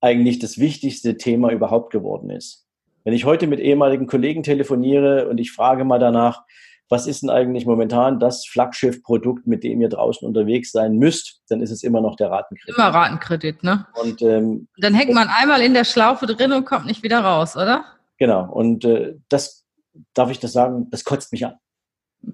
eigentlich 0.00 0.38
das 0.38 0.58
wichtigste 0.58 1.16
Thema 1.16 1.50
überhaupt 1.50 1.92
geworden 1.92 2.30
ist. 2.30 2.66
Wenn 3.04 3.14
ich 3.14 3.24
heute 3.24 3.46
mit 3.46 3.60
ehemaligen 3.60 4.06
Kollegen 4.06 4.42
telefoniere 4.42 5.28
und 5.28 5.38
ich 5.38 5.52
frage 5.52 5.84
mal 5.84 5.98
danach, 5.98 6.42
was 6.88 7.06
ist 7.06 7.22
denn 7.22 7.30
eigentlich 7.30 7.66
momentan 7.66 8.20
das 8.20 8.46
Flaggschiff-Produkt, 8.46 9.46
mit 9.46 9.64
dem 9.64 9.80
ihr 9.80 9.88
draußen 9.88 10.26
unterwegs 10.26 10.70
sein 10.70 10.96
müsst, 10.96 11.40
dann 11.48 11.60
ist 11.60 11.70
es 11.70 11.82
immer 11.82 12.00
noch 12.00 12.16
der 12.16 12.30
Ratenkredit. 12.30 12.76
Immer 12.76 12.88
Ratenkredit, 12.88 13.62
ne? 13.62 13.86
Und 14.00 14.22
ähm, 14.22 14.68
dann 14.78 14.94
hängt 14.94 15.14
man 15.14 15.28
einmal 15.28 15.62
in 15.62 15.74
der 15.74 15.84
Schlaufe 15.84 16.26
drin 16.26 16.52
und 16.52 16.66
kommt 16.66 16.86
nicht 16.86 17.02
wieder 17.02 17.20
raus, 17.20 17.56
oder? 17.56 17.84
Genau. 18.18 18.50
Und 18.50 18.84
äh, 18.84 19.16
das 19.28 19.64
darf 20.12 20.30
ich 20.30 20.40
das 20.40 20.52
sagen, 20.52 20.88
das 20.90 21.04
kotzt 21.04 21.32
mich 21.32 21.46
an. 21.46 21.54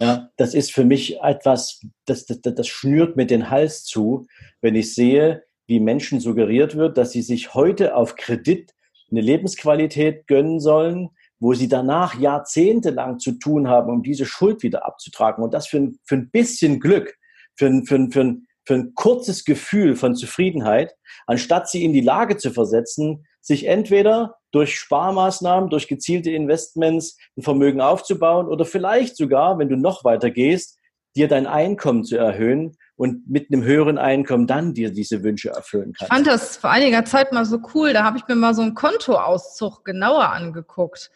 Ja, 0.00 0.30
das 0.37 0.54
ist 0.54 0.73
für 0.73 0.85
mich 0.85 1.21
etwas, 1.21 1.80
das, 2.07 2.25
das, 2.26 2.40
das 2.42 2.69
schnürt 2.69 3.16
mir 3.16 3.26
den 3.26 3.50
Hals 3.50 3.85
zu, 3.85 4.26
wenn 4.61 4.76
ich 4.76 4.95
sehe, 4.95 5.45
wie 5.66 5.80
Menschen 5.80 6.21
suggeriert 6.21 6.76
wird, 6.76 6.97
dass 6.97 7.12
sie 7.12 7.23
sich 7.23 7.54
heute 7.54 7.97
auf 7.97 8.14
Kredit 8.14 8.73
eine 9.11 9.21
Lebensqualität 9.21 10.26
gönnen 10.26 10.61
sollen, 10.61 11.11
wo 11.40 11.54
sie 11.54 11.68
danach 11.68 12.18
jahrzehntelang 12.18 13.18
zu 13.18 13.32
tun 13.32 13.66
haben, 13.66 13.90
um 13.90 14.02
diese 14.02 14.26
Schuld 14.26 14.62
wieder 14.62 14.87
abzutragen. 14.87 15.42
Und 15.42 15.54
das 15.54 15.66
für 15.66 15.78
ein, 15.78 15.99
für 16.04 16.16
ein 16.16 16.30
bisschen 16.30 16.78
Glück, 16.78 17.16
für 17.56 17.66
ein, 17.66 17.87
für, 17.87 17.97
ein, 17.97 18.12
für, 18.12 18.20
ein, 18.20 18.47
für 18.66 18.75
ein 18.75 18.94
kurzes 18.94 19.44
Gefühl 19.44 19.97
von 19.97 20.14
Zufriedenheit, 20.14 20.94
anstatt 21.26 21.68
sie 21.68 21.85
in 21.85 21.92
die 21.92 22.02
Lage 22.02 22.37
zu 22.37 22.50
versetzen, 22.50 23.26
sich 23.40 23.66
entweder 23.66 24.37
durch 24.52 24.78
Sparmaßnahmen, 24.78 25.70
durch 25.70 25.88
gezielte 25.88 26.30
Investments 26.30 27.16
ein 27.37 27.42
Vermögen 27.42 27.80
aufzubauen 27.80 28.46
oder 28.46 28.66
vielleicht 28.66 29.16
sogar, 29.16 29.59
wenn 29.59 29.68
du 29.68 29.76
noch 29.76 30.05
weiter 30.05 30.31
gehst, 30.31 30.79
dir 31.16 31.26
dein 31.26 31.46
Einkommen 31.46 32.05
zu 32.05 32.16
erhöhen 32.16 32.76
und 33.00 33.30
mit 33.30 33.50
einem 33.50 33.64
höheren 33.64 33.96
Einkommen 33.96 34.46
dann 34.46 34.74
dir 34.74 34.92
diese 34.92 35.22
Wünsche 35.22 35.48
erfüllen 35.48 35.94
kannst. 35.94 36.02
Ich 36.02 36.08
fand 36.08 36.26
das 36.26 36.58
vor 36.58 36.68
einiger 36.68 37.02
Zeit 37.06 37.32
mal 37.32 37.46
so 37.46 37.58
cool. 37.72 37.94
Da 37.94 38.04
habe 38.04 38.18
ich 38.18 38.28
mir 38.28 38.34
mal 38.34 38.52
so 38.52 38.60
einen 38.60 38.74
Kontoauszug 38.74 39.86
genauer 39.86 40.28
angeguckt. 40.28 41.10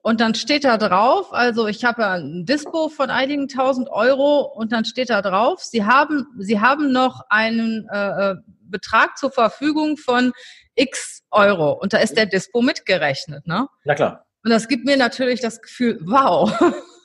Und 0.00 0.22
dann 0.22 0.34
steht 0.34 0.64
da 0.64 0.78
drauf, 0.78 1.34
also 1.34 1.66
ich 1.66 1.84
habe 1.84 2.00
ja 2.00 2.12
ein 2.12 2.46
Dispo 2.46 2.88
von 2.88 3.10
einigen 3.10 3.48
tausend 3.48 3.90
Euro 3.90 4.50
und 4.50 4.72
dann 4.72 4.86
steht 4.86 5.10
da 5.10 5.20
drauf, 5.20 5.62
Sie 5.62 5.84
haben, 5.84 6.26
Sie 6.38 6.58
haben 6.58 6.90
noch 6.90 7.20
einen 7.28 7.86
äh, 7.92 8.30
äh 8.30 8.34
Betrag 8.62 9.18
zur 9.18 9.30
Verfügung 9.30 9.98
von 9.98 10.32
x 10.74 11.22
Euro. 11.30 11.72
Und 11.72 11.92
da 11.92 11.98
ist 11.98 12.16
der 12.16 12.24
Dispo 12.24 12.62
mitgerechnet, 12.62 13.46
ne? 13.46 13.68
Na 13.84 13.94
klar. 13.94 14.24
Und 14.42 14.50
das 14.50 14.68
gibt 14.68 14.86
mir 14.86 14.96
natürlich 14.96 15.40
das 15.40 15.60
Gefühl, 15.60 16.00
wow, 16.02 16.50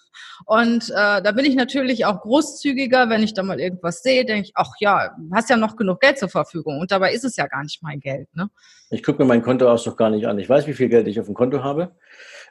Und 0.45 0.89
äh, 0.89 1.21
da 1.21 1.32
bin 1.32 1.45
ich 1.45 1.56
natürlich 1.56 2.06
auch 2.06 2.21
großzügiger, 2.21 3.10
wenn 3.10 3.23
ich 3.23 3.34
da 3.34 3.43
mal 3.43 3.60
irgendwas 3.60 4.01
sehe, 4.01 4.25
denke 4.25 4.47
ich, 4.47 4.51
ach 4.56 4.71
ja, 4.80 5.12
hast 5.34 5.49
ja 5.49 5.58
noch 5.58 5.75
genug 5.75 5.99
Geld 5.99 6.17
zur 6.17 6.30
Verfügung. 6.30 6.80
Und 6.80 6.91
dabei 6.91 7.13
ist 7.13 7.23
es 7.23 7.36
ja 7.38 7.47
gar 7.47 7.63
nicht 7.63 7.82
mein 7.84 7.99
Geld. 7.99 8.27
Ne? 8.36 8.49
Ich 8.89 9.04
gucke 9.04 9.21
mir 9.21 9.27
mein 9.27 9.41
Kontoauszug 9.41 9.97
gar 9.97 10.10
nicht 10.10 10.27
an. 10.27 10.39
Ich 10.39 10.49
weiß, 10.49 10.67
wie 10.67 10.73
viel 10.73 10.89
Geld 10.89 11.08
ich 11.08 11.19
auf 11.19 11.25
dem 11.27 11.36
Konto 11.36 11.63
habe. 11.63 11.95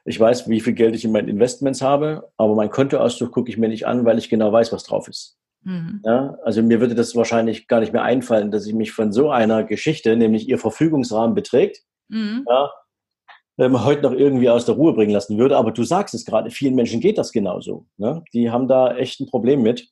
Ich 0.04 0.18
weiß, 0.18 0.48
wie 0.48 0.60
viel 0.60 0.72
Geld 0.72 0.94
ich 0.94 1.04
in 1.04 1.12
meinen 1.12 1.28
Investments 1.28 1.82
habe, 1.82 2.30
aber 2.36 2.54
mein 2.54 2.70
Kontoauszug 2.70 3.32
gucke 3.32 3.50
ich 3.50 3.58
mir 3.58 3.68
nicht 3.68 3.86
an, 3.86 4.04
weil 4.04 4.18
ich 4.18 4.30
genau 4.30 4.52
weiß, 4.52 4.72
was 4.72 4.84
drauf 4.84 5.08
ist. 5.08 5.36
Mhm. 5.62 6.00
Ja, 6.04 6.38
also 6.42 6.62
mir 6.62 6.80
würde 6.80 6.94
das 6.94 7.14
wahrscheinlich 7.14 7.68
gar 7.68 7.80
nicht 7.80 7.92
mehr 7.92 8.02
einfallen, 8.02 8.50
dass 8.50 8.66
ich 8.66 8.74
mich 8.74 8.92
von 8.92 9.12
so 9.12 9.30
einer 9.30 9.64
Geschichte, 9.64 10.16
nämlich 10.16 10.48
ihr 10.48 10.58
Verfügungsrahmen 10.58 11.34
beträgt, 11.34 11.82
mhm. 12.08 12.46
ja, 12.48 12.70
ähm, 13.60 13.84
heute 13.84 14.02
noch 14.02 14.12
irgendwie 14.12 14.48
aus 14.48 14.64
der 14.64 14.74
Ruhe 14.74 14.94
bringen 14.94 15.12
lassen 15.12 15.36
würde. 15.36 15.56
Aber 15.56 15.70
du 15.70 15.84
sagst 15.84 16.14
es 16.14 16.24
gerade, 16.24 16.50
vielen 16.50 16.74
Menschen 16.74 17.00
geht 17.00 17.18
das 17.18 17.30
genauso. 17.30 17.86
Ne? 17.98 18.24
Die 18.32 18.50
haben 18.50 18.66
da 18.66 18.96
echt 18.96 19.20
ein 19.20 19.26
Problem 19.26 19.62
mit, 19.62 19.88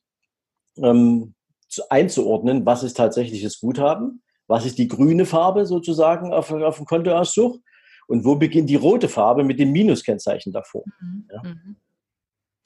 ähm, 0.77 1.35
zu, 1.67 1.83
einzuordnen, 1.89 2.65
was 2.65 2.81
ist 2.81 2.97
tatsächliches 2.97 3.59
Guthaben, 3.59 4.23
was 4.47 4.65
ist 4.65 4.79
die 4.79 4.87
grüne 4.87 5.27
Farbe 5.27 5.67
sozusagen 5.67 6.33
auf, 6.33 6.51
auf 6.51 6.77
dem 6.77 6.85
Kontoauszug 6.85 7.59
und 8.07 8.25
wo 8.25 8.35
beginnt 8.35 8.71
die 8.71 8.75
rote 8.75 9.07
Farbe 9.07 9.43
mit 9.43 9.59
dem 9.59 9.71
Minuskennzeichen 9.71 10.51
davor. 10.51 10.83
Mhm. 10.99 11.29
Ja? 11.31 11.43
Mhm. 11.43 11.75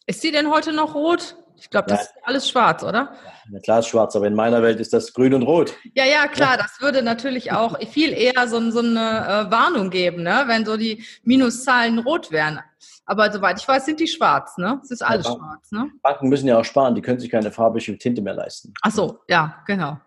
Ist 0.06 0.22
sie 0.22 0.32
denn 0.32 0.50
heute 0.50 0.72
noch 0.72 0.96
rot? 0.96 1.38
Ich 1.58 1.70
glaube, 1.70 1.88
das 1.90 2.00
ja. 2.00 2.06
ist 2.06 2.14
alles 2.24 2.50
schwarz, 2.50 2.84
oder? 2.84 3.14
Ja, 3.52 3.60
klar 3.60 3.80
ist 3.80 3.88
schwarz, 3.88 4.16
aber 4.16 4.28
in 4.28 4.36
meiner 4.36 4.62
Welt 4.62 4.80
ist 4.80 4.94
das 4.94 5.14
grün 5.14 5.34
und 5.34 5.44
rot. 5.44 5.74
Ja, 5.94 6.06
ja, 6.06 6.28
klar. 6.28 6.58
Das 6.58 6.82
würde 6.82 7.02
natürlich 7.02 7.52
auch 7.52 7.80
viel 7.90 8.14
eher 8.14 8.48
so, 8.48 8.72
so 8.72 8.80
eine 8.80 9.48
äh, 9.48 9.52
Warnung 9.52 9.90
geben, 9.90 10.24
ne? 10.24 10.44
wenn 10.48 10.66
so 10.66 10.78
die 10.78 11.04
Minuszahlen 11.24 12.00
rot 12.00 12.32
wären. 12.32 12.60
Aber 13.06 13.32
soweit 13.32 13.60
ich 13.60 13.68
weiß, 13.68 13.86
sind 13.86 14.00
die 14.00 14.08
schwarz, 14.08 14.58
ne? 14.58 14.80
Es 14.82 14.92
ist 14.92 15.02
alles 15.02 15.28
ja, 15.28 15.34
schwarz, 15.34 15.72
ne? 15.72 15.90
Banken 16.02 16.30
müssen 16.30 16.48
ja 16.48 16.58
auch 16.58 16.64
sparen, 16.64 16.96
die 16.96 17.02
können 17.02 17.20
sich 17.20 17.30
keine 17.30 17.52
farbige 17.52 17.98
Tinte 17.98 18.22
mehr 18.22 18.34
leisten. 18.34 18.74
Ach 18.82 18.92
so, 18.92 19.20
ja, 19.28 19.62
genau. 19.68 19.98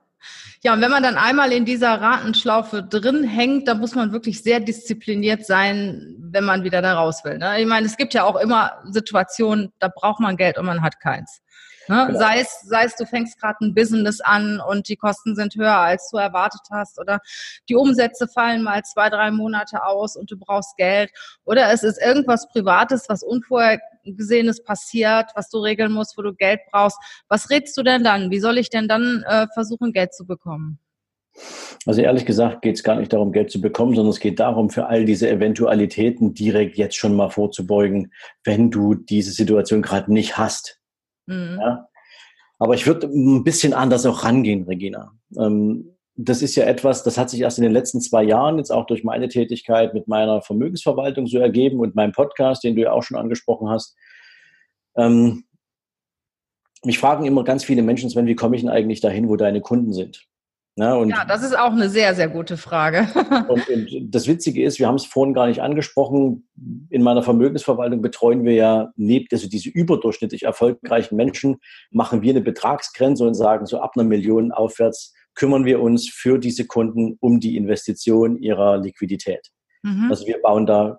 Ja, 0.63 0.73
und 0.73 0.81
wenn 0.81 0.91
man 0.91 1.03
dann 1.03 1.17
einmal 1.17 1.53
in 1.53 1.65
dieser 1.65 2.01
Ratenschlaufe 2.01 2.83
drin 2.83 3.25
hängt, 3.25 3.69
dann 3.69 3.79
muss 3.79 3.95
man 3.95 4.13
wirklich 4.13 4.43
sehr 4.43 4.59
diszipliniert 4.59 5.47
sein, 5.47 6.17
wenn 6.19 6.45
man 6.45 6.65
wieder 6.65 6.83
da 6.83 6.95
raus 6.95 7.25
will. 7.25 7.39
Ne? 7.39 7.61
Ich 7.61 7.67
meine, 7.67 7.87
es 7.87 7.97
gibt 7.97 8.15
ja 8.15 8.25
auch 8.25 8.37
immer 8.37 8.73
Situationen, 8.91 9.73
da 9.79 9.89
braucht 9.89 10.21
man 10.21 10.37
Geld 10.37 10.59
und 10.59 10.67
man 10.67 10.83
hat 10.83 10.99
keins. 10.99 11.41
Ne? 11.89 12.05
Genau. 12.07 12.19
Sei, 12.19 12.41
es, 12.41 12.61
sei 12.63 12.85
es, 12.85 12.97
du 12.97 13.07
fängst 13.07 13.41
gerade 13.41 13.59
ein 13.63 13.75
Business 13.75 14.21
an 14.21 14.61
und 14.61 14.89
die 14.89 14.97
Kosten 14.97 15.35
sind 15.35 15.55
höher, 15.55 15.77
als 15.77 16.11
du 16.11 16.19
erwartet 16.19 16.63
hast, 16.71 16.99
oder 16.99 17.21
die 17.69 17.77
Umsätze 17.77 18.29
fallen 18.29 18.63
mal 18.63 18.83
zwei, 18.83 19.11
drei 19.11 19.31
Monate 19.31 19.85
aus 19.85 20.17
und 20.17 20.31
du 20.31 20.37
brauchst 20.39 20.77
Geld, 20.77 21.11
oder 21.45 21.73
es 21.73 21.83
ist 21.83 22.01
irgendwas 22.01 22.49
Privates, 22.49 23.09
was 23.09 23.23
Unvorhergesehenes 23.23 24.63
passiert, 24.65 25.31
was 25.35 25.49
du 25.51 25.59
regeln 25.59 25.93
musst, 25.93 26.17
wo 26.19 26.23
du 26.23 26.35
Geld 26.35 26.61
brauchst. 26.71 26.99
Was 27.29 27.51
redest 27.51 27.77
du 27.77 27.83
denn 27.83 28.05
dann? 28.05 28.31
Wie 28.31 28.41
soll 28.41 28.59
ich 28.59 28.71
denn 28.71 28.89
dann 28.89 29.25
äh, 29.27 29.47
versuchen, 29.55 29.93
Geld 29.93 30.15
zu 30.15 30.27
bekommen? 30.27 30.79
Also 31.85 32.01
ehrlich 32.01 32.27
gesagt 32.27 32.63
geht 32.63 32.77
es 32.77 32.83
gar 32.83 32.97
nicht 32.97 33.13
darum, 33.13 33.33
Geld 33.33 33.51
zu 33.51 33.61
bekommen, 33.61 33.95
sondern 33.95 34.11
es 34.11 34.21
geht 34.21 34.41
darum, 34.41 34.71
für 34.71 34.87
all 34.87 35.05
diese 35.05 35.29
Eventualitäten 35.29 36.35
direkt 36.35 36.77
jetzt 36.77 36.97
schon 36.97 37.15
mal 37.15 37.29
vorzubeugen, 37.29 38.13
wenn 38.43 38.71
du 38.71 38.95
diese 38.95 39.33
Situation 39.33 39.83
gerade 39.83 40.13
nicht 40.13 40.39
hast. 40.39 40.81
Mhm. 41.27 41.59
Ja? 41.61 41.89
Aber 42.59 42.75
ich 42.75 42.87
würde 42.87 43.07
ein 43.07 43.45
bisschen 43.45 43.75
anders 43.75 44.07
auch 44.07 44.25
rangehen, 44.25 44.65
Regina. 44.65 45.13
Ähm, 45.39 45.97
das 46.17 46.41
ist 46.41 46.57
ja 46.57 46.65
etwas, 46.65 47.03
das 47.03 47.19
hat 47.19 47.29
sich 47.29 47.41
erst 47.41 47.59
in 47.59 47.65
den 47.65 47.73
letzten 47.73 48.01
zwei 48.01 48.23
Jahren 48.23 48.57
jetzt 48.57 48.73
auch 48.73 48.87
durch 48.87 49.05
meine 49.05 49.29
Tätigkeit 49.29 49.93
mit 49.93 50.09
meiner 50.09 50.41
Vermögensverwaltung 50.41 51.27
so 51.27 51.39
ergeben 51.39 51.79
und 51.81 51.95
meinem 51.95 52.13
Podcast, 52.13 52.65
den 52.65 52.75
du 52.75 52.83
ja 52.83 52.93
auch 52.93 53.03
schon 53.03 53.19
angesprochen 53.19 53.69
hast. 53.69 53.97
Ähm, 54.97 55.45
mich 56.85 56.99
fragen 56.99 57.27
immer 57.27 57.45
ganz 57.45 57.65
viele 57.65 57.83
Menschen, 57.83 58.09
Sven, 58.09 58.27
wie 58.27 58.35
komme 58.35 58.57
ich 58.57 58.63
denn 58.63 58.71
eigentlich 58.71 59.01
dahin, 59.01 59.29
wo 59.29 59.37
deine 59.37 59.61
Kunden 59.61 59.93
sind? 59.93 60.27
Ja, 60.79 61.03
ja, 61.05 61.25
das 61.25 61.43
ist 61.43 61.59
auch 61.59 61.73
eine 61.73 61.89
sehr, 61.89 62.15
sehr 62.15 62.29
gute 62.29 62.59
Frage. 62.59 63.09
und, 63.49 63.67
und, 63.69 64.15
das 64.15 64.27
Witzige 64.27 64.63
ist, 64.63 64.79
wir 64.79 64.87
haben 64.87 64.97
es 64.97 65.07
vorhin 65.07 65.33
gar 65.33 65.47
nicht 65.47 65.63
angesprochen, 65.63 66.47
in 66.91 67.03
meiner 67.03 67.23
Vermögensverwaltung 67.23 68.03
betreuen 68.03 68.45
wir 68.45 68.53
ja 68.53 68.93
neben 68.95 69.27
also 69.33 69.49
diese 69.49 69.71
überdurchschnittlich 69.71 70.43
erfolgreichen 70.43 71.17
Menschen, 71.17 71.57
machen 71.91 72.21
wir 72.21 72.31
eine 72.31 72.43
Betragsgrenze 72.43 73.27
und 73.27 73.33
sagen, 73.33 73.65
so 73.65 73.81
ab 73.81 73.93
einer 73.97 74.05
Million 74.05 74.53
aufwärts 74.53 75.15
kümmern 75.35 75.65
wir 75.65 75.81
uns 75.81 76.11
für 76.11 76.39
diese 76.39 76.67
Kunden 76.67 77.17
um 77.21 77.41
die 77.41 77.57
Investition 77.57 78.37
ihrer 78.37 78.77
Liquidität. 78.77 79.49
Mhm. 79.83 80.11
Also 80.11 80.27
wir 80.27 80.43
bauen 80.43 80.67
da 80.67 80.99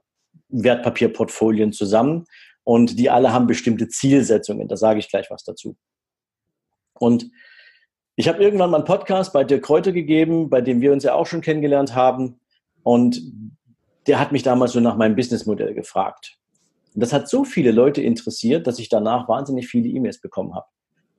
Wertpapierportfolien 0.50 1.72
zusammen 1.72 2.26
und 2.64 2.98
die 2.98 3.12
alle 3.12 3.32
haben 3.32 3.46
bestimmte 3.46 3.88
Zielsetzungen. 3.88 4.68
Da 4.68 4.76
sage 4.76 4.98
ich 5.00 5.10
gleich 5.10 5.30
was 5.30 5.44
dazu. 5.44 5.78
Und 6.94 7.30
ich 8.20 8.28
habe 8.28 8.44
irgendwann 8.44 8.72
mal 8.72 8.78
einen 8.78 8.86
Podcast 8.86 9.32
bei 9.32 9.44
Dirk 9.44 9.64
Kräuter 9.64 9.92
gegeben, 9.92 10.50
bei 10.50 10.60
dem 10.60 10.82
wir 10.82 10.92
uns 10.92 11.04
ja 11.04 11.14
auch 11.14 11.28
schon 11.28 11.42
kennengelernt 11.42 11.94
haben. 11.94 12.40
Und 12.82 13.22
der 14.08 14.20
hat 14.20 14.32
mich 14.32 14.42
damals 14.42 14.72
so 14.72 14.80
nach 14.80 14.98
meinem 14.98 15.16
Businessmodell 15.16 15.76
gefragt. 15.76 16.36
Und 16.96 17.02
das 17.02 17.14
hat 17.14 17.30
so 17.30 17.44
viele 17.44 17.72
Leute 17.72 18.02
interessiert, 18.02 18.66
dass 18.66 18.80
ich 18.80 18.90
danach 18.90 19.30
wahnsinnig 19.30 19.68
viele 19.68 19.88
E-Mails 19.88 20.20
bekommen 20.20 20.56
habe. 20.56 20.66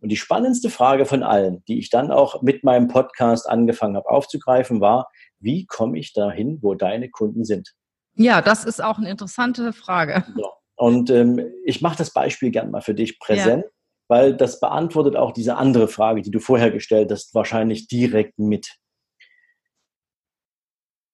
Und 0.00 0.08
die 0.08 0.16
spannendste 0.16 0.70
Frage 0.70 1.06
von 1.06 1.22
allen, 1.22 1.62
die 1.68 1.78
ich 1.78 1.88
dann 1.88 2.10
auch 2.10 2.42
mit 2.42 2.64
meinem 2.64 2.88
Podcast 2.88 3.48
angefangen 3.48 3.94
habe 3.94 4.10
aufzugreifen, 4.10 4.80
war, 4.80 5.08
wie 5.38 5.66
komme 5.66 6.00
ich 6.00 6.12
dahin, 6.14 6.58
wo 6.62 6.74
deine 6.74 7.10
Kunden 7.10 7.44
sind? 7.44 7.74
Ja, 8.16 8.42
das 8.42 8.64
ist 8.64 8.82
auch 8.82 8.98
eine 8.98 9.08
interessante 9.08 9.72
Frage. 9.72 10.24
So. 10.36 10.50
Und 10.74 11.10
ähm, 11.10 11.48
ich 11.64 11.80
mache 11.80 11.98
das 11.98 12.12
Beispiel 12.12 12.50
gern 12.50 12.72
mal 12.72 12.80
für 12.80 12.94
dich 12.94 13.20
präsent. 13.20 13.64
Ja 13.64 13.70
weil 14.08 14.36
das 14.36 14.58
beantwortet 14.58 15.16
auch 15.16 15.32
diese 15.32 15.56
andere 15.56 15.86
Frage, 15.86 16.22
die 16.22 16.30
du 16.30 16.40
vorher 16.40 16.70
gestellt 16.70 17.12
hast, 17.12 17.34
wahrscheinlich 17.34 17.86
direkt 17.88 18.38
mit. 18.38 18.76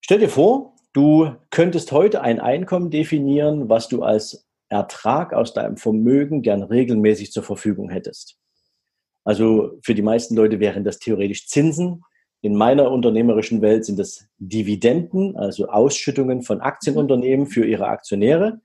Stell 0.01 0.21
dir 0.21 0.29
vor, 0.29 0.77
du 0.93 1.35
könntest 1.51 1.93
heute 1.93 2.23
ein 2.23 2.41
Einkommen 2.41 2.91
definieren, 2.91 3.69
was 3.69 3.89
du 3.89 4.03
als 4.03 4.47
Ertrag 4.69 5.33
aus 5.33 5.55
deinem 5.55 5.77
Vermögen 5.77 6.43
gern 6.43 6.63
regelmäßig 6.63 7.33
zur 7.33 7.43
Verfügung 7.43 7.91
hättest. 7.91 8.39
Also 9.25 9.79
für 9.83 9.95
die 9.95 10.03
meisten 10.03 10.37
Leute 10.37 10.61
wären 10.61 10.85
das 10.85 10.99
theoretisch 10.99 11.49
Zinsen. 11.49 12.03
In 12.43 12.55
meiner 12.55 12.91
unternehmerischen 12.91 13.63
Welt 13.63 13.87
sind 13.87 13.99
das 13.99 14.27
Dividenden, 14.39 15.37
also 15.37 15.69
Ausschüttungen 15.69 16.43
von 16.43 16.61
Aktienunternehmen 16.61 17.47
für 17.47 17.65
ihre 17.65 17.87
Aktionäre. 17.87 18.61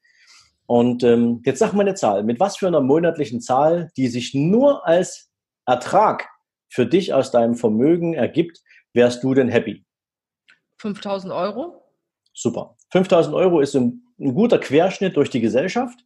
Und 0.69 1.03
ähm, 1.03 1.41
jetzt 1.45 1.58
sag 1.58 1.73
mal 1.73 1.82
eine 1.82 1.95
Zahl. 1.95 2.23
Mit 2.23 2.39
was 2.39 2.58
für 2.58 2.67
einer 2.67 2.79
monatlichen 2.79 3.41
Zahl, 3.41 3.89
die 3.97 4.08
sich 4.08 4.36
nur 4.36 4.86
als 4.86 5.32
Ertrag 5.65 6.29
für 6.69 6.86
dich 6.86 7.12
aus 7.12 7.32
deinem 7.32 7.55
Vermögen 7.55 8.13
ergibt, 8.13 8.62
wärst 8.93 9.23
du 9.23 9.34
denn 9.34 9.49
happy? 9.49 9.84
5000 10.77 11.34
Euro. 11.34 11.84
Super. 12.36 12.77
5000 12.91 13.34
Euro 13.34 13.62
ist 13.62 13.75
ein, 13.75 14.03
ein 14.19 14.36
guter 14.36 14.60
Querschnitt 14.60 15.17
durch 15.17 15.32
die 15.32 15.41
Gesellschaft. 15.41 16.05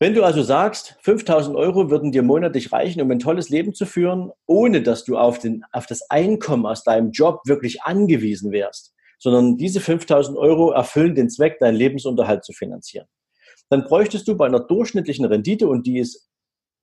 Wenn 0.00 0.14
du 0.14 0.24
also 0.24 0.42
sagst, 0.42 0.96
5000 1.02 1.54
Euro 1.54 1.90
würden 1.90 2.10
dir 2.10 2.22
monatlich 2.22 2.72
reichen, 2.72 3.02
um 3.02 3.10
ein 3.10 3.18
tolles 3.18 3.50
Leben 3.50 3.74
zu 3.74 3.84
führen, 3.84 4.30
ohne 4.46 4.82
dass 4.82 5.04
du 5.04 5.18
auf, 5.18 5.38
den, 5.38 5.62
auf 5.72 5.84
das 5.84 6.08
Einkommen 6.08 6.64
aus 6.64 6.84
deinem 6.84 7.10
Job 7.10 7.42
wirklich 7.44 7.82
angewiesen 7.82 8.50
wärst, 8.50 8.94
sondern 9.18 9.58
diese 9.58 9.80
5000 9.80 10.38
Euro 10.38 10.70
erfüllen 10.70 11.14
den 11.14 11.28
Zweck, 11.28 11.58
deinen 11.58 11.76
Lebensunterhalt 11.76 12.46
zu 12.46 12.54
finanzieren 12.54 13.06
dann 13.72 13.84
bräuchtest 13.84 14.28
du 14.28 14.36
bei 14.36 14.46
einer 14.46 14.60
durchschnittlichen 14.60 15.24
Rendite, 15.24 15.66
und 15.66 15.86
die 15.86 15.98
ist 15.98 16.28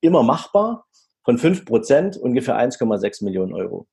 immer 0.01 0.23
machbar, 0.23 0.85
von 1.23 1.37
5% 1.37 2.17
ungefähr 2.17 2.57
1,6 2.57 3.23
Millionen 3.23 3.53
Euro. 3.53 3.87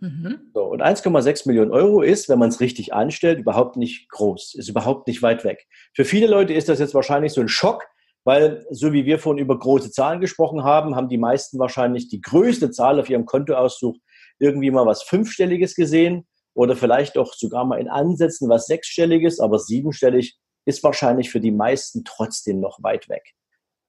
Mhm. 0.00 0.50
So, 0.54 0.64
und 0.64 0.80
1,6 0.80 1.48
Millionen 1.48 1.72
Euro 1.72 2.02
ist, 2.02 2.28
wenn 2.28 2.38
man 2.38 2.50
es 2.50 2.60
richtig 2.60 2.94
anstellt, 2.94 3.40
überhaupt 3.40 3.76
nicht 3.76 4.08
groß, 4.10 4.54
ist 4.54 4.68
überhaupt 4.68 5.08
nicht 5.08 5.22
weit 5.22 5.42
weg. 5.44 5.66
Für 5.94 6.04
viele 6.04 6.28
Leute 6.28 6.54
ist 6.54 6.68
das 6.68 6.78
jetzt 6.78 6.94
wahrscheinlich 6.94 7.32
so 7.32 7.40
ein 7.40 7.48
Schock, 7.48 7.84
weil 8.24 8.64
so 8.70 8.92
wie 8.92 9.06
wir 9.06 9.18
vorhin 9.18 9.42
über 9.42 9.58
große 9.58 9.90
Zahlen 9.90 10.20
gesprochen 10.20 10.62
haben, 10.62 10.94
haben 10.94 11.08
die 11.08 11.18
meisten 11.18 11.58
wahrscheinlich 11.58 12.08
die 12.08 12.20
größte 12.20 12.70
Zahl 12.70 13.00
auf 13.00 13.10
ihrem 13.10 13.26
Kontoauszug 13.26 13.96
irgendwie 14.38 14.70
mal 14.70 14.86
was 14.86 15.02
Fünfstelliges 15.02 15.74
gesehen 15.74 16.26
oder 16.54 16.76
vielleicht 16.76 17.18
auch 17.18 17.32
sogar 17.34 17.64
mal 17.64 17.80
in 17.80 17.88
Ansätzen 17.88 18.48
was 18.48 18.66
Sechsstelliges, 18.66 19.40
aber 19.40 19.58
siebenstellig 19.58 20.38
ist 20.68 20.84
wahrscheinlich 20.84 21.30
für 21.30 21.40
die 21.40 21.50
meisten 21.50 22.04
trotzdem 22.04 22.60
noch 22.60 22.82
weit 22.82 23.08
weg. 23.08 23.34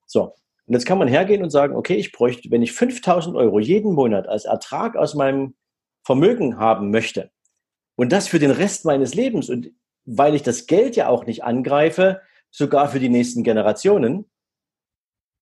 So. 0.06 0.34
Und 0.66 0.74
jetzt 0.74 0.86
kann 0.86 0.98
man 0.98 1.08
hergehen 1.08 1.42
und 1.42 1.50
sagen, 1.50 1.76
okay, 1.76 1.94
ich 1.94 2.12
bräuchte, 2.12 2.50
wenn 2.50 2.62
ich 2.62 2.72
5000 2.72 3.36
Euro 3.36 3.58
jeden 3.58 3.92
Monat 3.92 4.28
als 4.28 4.44
Ertrag 4.44 4.96
aus 4.96 5.14
meinem 5.14 5.56
Vermögen 6.04 6.58
haben 6.58 6.90
möchte 6.90 7.30
und 7.96 8.12
das 8.12 8.28
für 8.28 8.38
den 8.38 8.50
Rest 8.50 8.84
meines 8.84 9.14
Lebens 9.14 9.50
und 9.50 9.72
weil 10.04 10.34
ich 10.34 10.42
das 10.42 10.66
Geld 10.66 10.96
ja 10.96 11.08
auch 11.08 11.26
nicht 11.26 11.44
angreife, 11.44 12.22
sogar 12.50 12.88
für 12.88 12.98
die 12.98 13.08
nächsten 13.08 13.42
Generationen, 13.42 14.30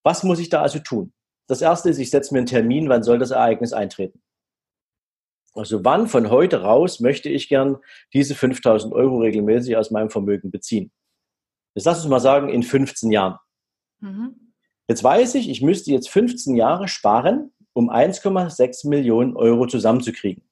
was 0.03 0.25
muss 0.25 0.41
ich 0.41 0.49
da 0.49 0.63
also 0.63 0.79
tun? 0.81 1.13
Das 1.47 1.63
erste 1.63 1.89
ist, 1.91 1.99
ich 1.99 2.11
setze 2.11 2.35
mir 2.35 2.39
einen 2.39 2.47
Termin, 2.47 2.89
wann 2.89 3.03
soll 3.03 3.19
das 3.19 3.31
Ereignis 3.31 3.73
eintreten? 3.73 4.21
Also 5.55 5.85
wann 5.85 6.09
von 6.09 6.31
heute 6.31 6.63
raus 6.63 7.01
möchte 7.01 7.29
ich 7.29 7.49
gern 7.49 7.79
diese 8.13 8.35
5000 8.35 8.93
Euro 8.93 9.19
regelmäßig 9.19 9.77
aus 9.77 9.91
meinem 9.91 10.11
Vermögen 10.11 10.51
beziehen? 10.51 10.91
Jetzt 11.79 11.85
lass 11.85 11.99
uns 11.99 12.09
mal 12.09 12.19
sagen, 12.19 12.49
in 12.49 12.65
15 12.65 13.13
Jahren. 13.13 13.39
Mhm. 14.01 14.53
Jetzt 14.89 15.05
weiß 15.05 15.37
ich, 15.37 15.49
ich 15.49 15.63
müsste 15.63 15.93
jetzt 15.93 16.11
15 16.11 16.57
Jahre 16.57 16.89
sparen, 16.89 17.53
um 17.73 17.89
1,6 17.89 18.89
Millionen 18.89 19.37
Euro 19.37 19.65
zusammenzukriegen. 19.65 20.43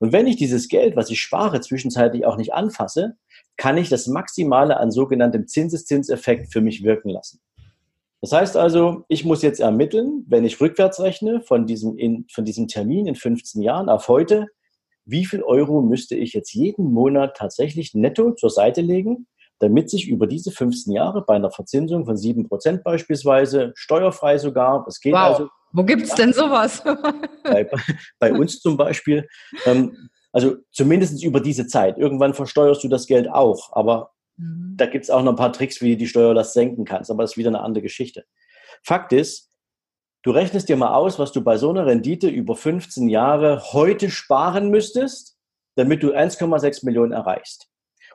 Und 0.00 0.12
wenn 0.14 0.26
ich 0.26 0.36
dieses 0.36 0.68
Geld, 0.68 0.96
was 0.96 1.10
ich 1.10 1.20
spare, 1.20 1.60
zwischenzeitlich 1.60 2.24
auch 2.24 2.38
nicht 2.38 2.54
anfasse, 2.54 3.18
kann 3.58 3.76
ich 3.76 3.90
das 3.90 4.06
Maximale 4.06 4.78
an 4.78 4.90
sogenanntem 4.90 5.46
Zinseszinseffekt 5.46 6.50
für 6.50 6.62
mich 6.62 6.82
wirken 6.82 7.10
lassen. 7.10 7.42
Das 8.22 8.32
heißt 8.32 8.56
also, 8.56 9.04
ich 9.08 9.26
muss 9.26 9.42
jetzt 9.42 9.60
ermitteln, 9.60 10.24
wenn 10.26 10.46
ich 10.46 10.58
rückwärts 10.58 11.00
rechne 11.00 11.42
von 11.42 11.66
diesem, 11.66 11.98
in, 11.98 12.24
von 12.32 12.46
diesem 12.46 12.66
Termin 12.66 13.06
in 13.06 13.14
15 13.14 13.60
Jahren 13.60 13.90
auf 13.90 14.08
heute, 14.08 14.46
wie 15.04 15.26
viel 15.26 15.42
Euro 15.42 15.82
müsste 15.82 16.16
ich 16.16 16.32
jetzt 16.32 16.54
jeden 16.54 16.94
Monat 16.94 17.36
tatsächlich 17.36 17.92
netto 17.92 18.32
zur 18.32 18.48
Seite 18.48 18.80
legen, 18.80 19.26
damit 19.62 19.88
sich 19.88 20.08
über 20.08 20.26
diese 20.26 20.50
15 20.50 20.92
Jahre 20.92 21.24
bei 21.24 21.36
einer 21.36 21.52
Verzinsung 21.52 22.04
von 22.04 22.16
7% 22.16 22.82
beispielsweise, 22.82 23.72
steuerfrei 23.76 24.36
sogar, 24.36 24.82
das 24.84 24.98
geht 25.00 25.12
wow. 25.12 25.20
also. 25.20 25.48
Wo 25.72 25.84
gibt 25.84 26.02
es 26.02 26.14
denn 26.14 26.32
sowas? 26.32 26.82
bei, 27.44 27.70
bei, 28.18 28.32
uns 28.32 28.60
zum 28.60 28.76
Beispiel. 28.76 29.26
Ähm, 29.64 30.10
also 30.32 30.56
zumindest 30.72 31.22
über 31.22 31.40
diese 31.40 31.68
Zeit. 31.68 31.96
Irgendwann 31.96 32.34
versteuerst 32.34 32.82
du 32.82 32.88
das 32.88 33.06
Geld 33.06 33.30
auch, 33.30 33.72
aber 33.72 34.10
mhm. 34.36 34.74
da 34.76 34.86
gibt 34.86 35.04
es 35.04 35.10
auch 35.10 35.22
noch 35.22 35.32
ein 35.32 35.36
paar 35.36 35.52
Tricks, 35.52 35.80
wie 35.80 35.92
du 35.92 35.98
die 35.98 36.08
Steuerlast 36.08 36.54
senken 36.54 36.84
kannst, 36.84 37.10
aber 37.10 37.22
das 37.22 37.32
ist 37.32 37.36
wieder 37.36 37.50
eine 37.50 37.60
andere 37.60 37.82
Geschichte. 37.82 38.24
Fakt 38.82 39.12
ist, 39.12 39.48
du 40.24 40.32
rechnest 40.32 40.68
dir 40.68 40.76
mal 40.76 40.92
aus, 40.92 41.20
was 41.20 41.30
du 41.30 41.40
bei 41.40 41.56
so 41.56 41.70
einer 41.70 41.86
Rendite 41.86 42.28
über 42.28 42.56
15 42.56 43.08
Jahre 43.08 43.62
heute 43.72 44.10
sparen 44.10 44.70
müsstest, 44.70 45.38
damit 45.76 46.02
du 46.02 46.12
1,6 46.12 46.84
Millionen 46.84 47.12
erreichst. 47.12 47.71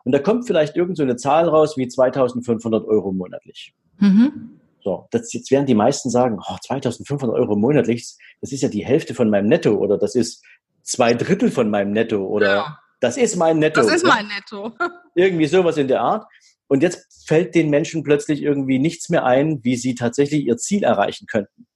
Und 0.08 0.14
da 0.14 0.20
kommt 0.20 0.48
vielleicht 0.48 0.78
irgend 0.78 0.96
so 0.96 1.04
eine 1.04 1.18
Zahl 1.18 1.50
raus 1.50 1.76
wie 1.76 1.86
2500 1.86 2.86
Euro 2.86 3.12
monatlich. 3.12 3.74
Mhm. 3.98 4.58
So, 4.82 5.06
das, 5.12 5.34
jetzt 5.34 5.52
werden 5.52 5.66
die 5.66 5.76
meisten 5.76 6.10
sagen, 6.10 6.40
oh, 6.40 6.56
2500 6.66 7.38
Euro 7.38 7.58
monatlich, 7.58 8.16
das 8.40 8.54
ist 8.54 8.62
ja 8.62 8.70
die 8.70 8.86
Hälfte 8.86 9.14
von 9.14 9.30
meinem 9.30 9.48
Netto 9.48 9.76
oder 9.76 9.98
das 9.98 10.16
ist 10.16 10.46
zwei 10.82 11.14
Drittel 11.14 11.52
von 11.52 11.70
meinem 11.70 11.92
Netto 11.92 12.26
oder 12.26 12.56
ja. 12.56 12.80
das 13.02 13.18
ist 13.18 13.36
mein 13.36 13.60
Netto. 13.60 13.82
Das 13.82 13.94
ist 13.94 14.06
mein 14.06 14.30
Netto. 14.30 14.72
Irgendwie 15.16 15.48
sowas 15.48 15.76
in 15.76 15.90
der 15.90 16.00
Art. 16.00 16.26
Und 16.68 16.84
jetzt 16.84 17.28
fällt 17.28 17.54
den 17.54 17.70
Menschen 17.70 18.04
plötzlich 18.04 18.42
irgendwie 18.42 18.80
nichts 18.80 19.10
mehr 19.10 19.26
ein, 19.26 19.62
wie 19.66 19.76
sie 19.76 19.94
tatsächlich 19.94 20.46
ihr 20.46 20.56
Ziel 20.56 20.86
erreichen 20.86 21.28
könnten. 21.28 21.68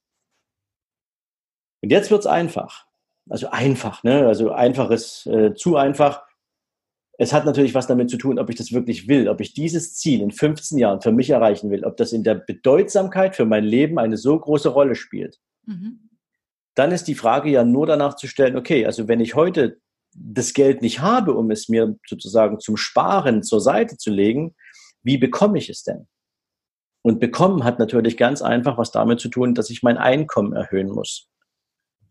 Und 1.81 1.89
jetzt 1.89 2.11
wird's 2.11 2.27
einfach. 2.27 2.85
Also 3.29 3.49
einfach, 3.49 4.03
ne? 4.03 4.25
Also 4.25 4.53
einfaches, 4.53 5.25
äh, 5.25 5.53
zu 5.53 5.75
einfach 5.75 6.23
es 7.21 7.33
hat 7.33 7.45
natürlich 7.45 7.75
was 7.75 7.85
damit 7.85 8.09
zu 8.09 8.17
tun, 8.17 8.39
ob 8.39 8.49
ich 8.49 8.55
das 8.55 8.71
wirklich 8.71 9.07
will, 9.07 9.29
ob 9.29 9.41
ich 9.41 9.53
dieses 9.53 9.93
Ziel 9.93 10.21
in 10.21 10.31
15 10.31 10.79
Jahren 10.79 11.01
für 11.01 11.11
mich 11.11 11.29
erreichen 11.29 11.69
will, 11.69 11.85
ob 11.85 11.95
das 11.95 12.13
in 12.13 12.23
der 12.23 12.33
Bedeutsamkeit 12.33 13.35
für 13.35 13.45
mein 13.45 13.63
Leben 13.63 13.99
eine 13.99 14.17
so 14.17 14.39
große 14.39 14.69
Rolle 14.69 14.95
spielt. 14.95 15.37
Mhm. 15.67 16.09
Dann 16.73 16.91
ist 16.91 17.03
die 17.03 17.13
Frage 17.13 17.51
ja 17.51 17.63
nur 17.63 17.85
danach 17.85 18.15
zu 18.15 18.25
stellen, 18.25 18.57
okay, 18.57 18.87
also 18.87 19.07
wenn 19.07 19.19
ich 19.19 19.35
heute 19.35 19.79
das 20.15 20.53
Geld 20.55 20.81
nicht 20.81 21.01
habe, 21.01 21.35
um 21.35 21.51
es 21.51 21.69
mir 21.69 21.95
sozusagen 22.07 22.59
zum 22.59 22.75
Sparen 22.75 23.43
zur 23.43 23.61
Seite 23.61 23.97
zu 23.97 24.09
legen, 24.09 24.55
wie 25.03 25.19
bekomme 25.19 25.59
ich 25.59 25.69
es 25.69 25.83
denn? 25.83 26.07
Und 27.03 27.19
bekommen 27.19 27.63
hat 27.63 27.77
natürlich 27.77 28.17
ganz 28.17 28.41
einfach 28.41 28.79
was 28.79 28.89
damit 28.89 29.19
zu 29.19 29.29
tun, 29.29 29.53
dass 29.53 29.69
ich 29.69 29.83
mein 29.83 29.99
Einkommen 29.99 30.53
erhöhen 30.53 30.89
muss. 30.89 31.29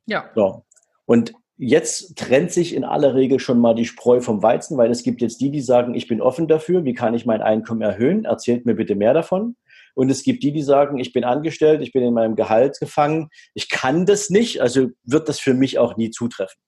Ja. 0.06 0.30
So. 0.36 0.66
Und 1.04 1.32
Jetzt 1.62 2.16
trennt 2.16 2.52
sich 2.52 2.74
in 2.74 2.84
aller 2.84 3.14
Regel 3.14 3.38
schon 3.38 3.58
mal 3.58 3.74
die 3.74 3.84
Spreu 3.84 4.22
vom 4.22 4.42
Weizen, 4.42 4.78
weil 4.78 4.90
es 4.90 5.02
gibt 5.02 5.20
jetzt 5.20 5.42
die, 5.42 5.50
die 5.50 5.60
sagen, 5.60 5.94
ich 5.94 6.08
bin 6.08 6.22
offen 6.22 6.48
dafür, 6.48 6.86
wie 6.86 6.94
kann 6.94 7.12
ich 7.12 7.26
mein 7.26 7.42
Einkommen 7.42 7.82
erhöhen? 7.82 8.24
Erzählt 8.24 8.64
mir 8.64 8.74
bitte 8.74 8.94
mehr 8.94 9.12
davon. 9.12 9.56
Und 9.94 10.08
es 10.08 10.22
gibt 10.22 10.42
die, 10.42 10.52
die 10.52 10.62
sagen, 10.62 10.98
ich 10.98 11.12
bin 11.12 11.22
angestellt, 11.22 11.82
ich 11.82 11.92
bin 11.92 12.02
in 12.02 12.14
meinem 12.14 12.34
Gehalt 12.34 12.80
gefangen, 12.80 13.28
ich 13.52 13.68
kann 13.68 14.06
das 14.06 14.30
nicht, 14.30 14.62
also 14.62 14.88
wird 15.04 15.28
das 15.28 15.38
für 15.38 15.52
mich 15.52 15.78
auch 15.78 15.98
nie 15.98 16.08
zutreffen. 16.08 16.58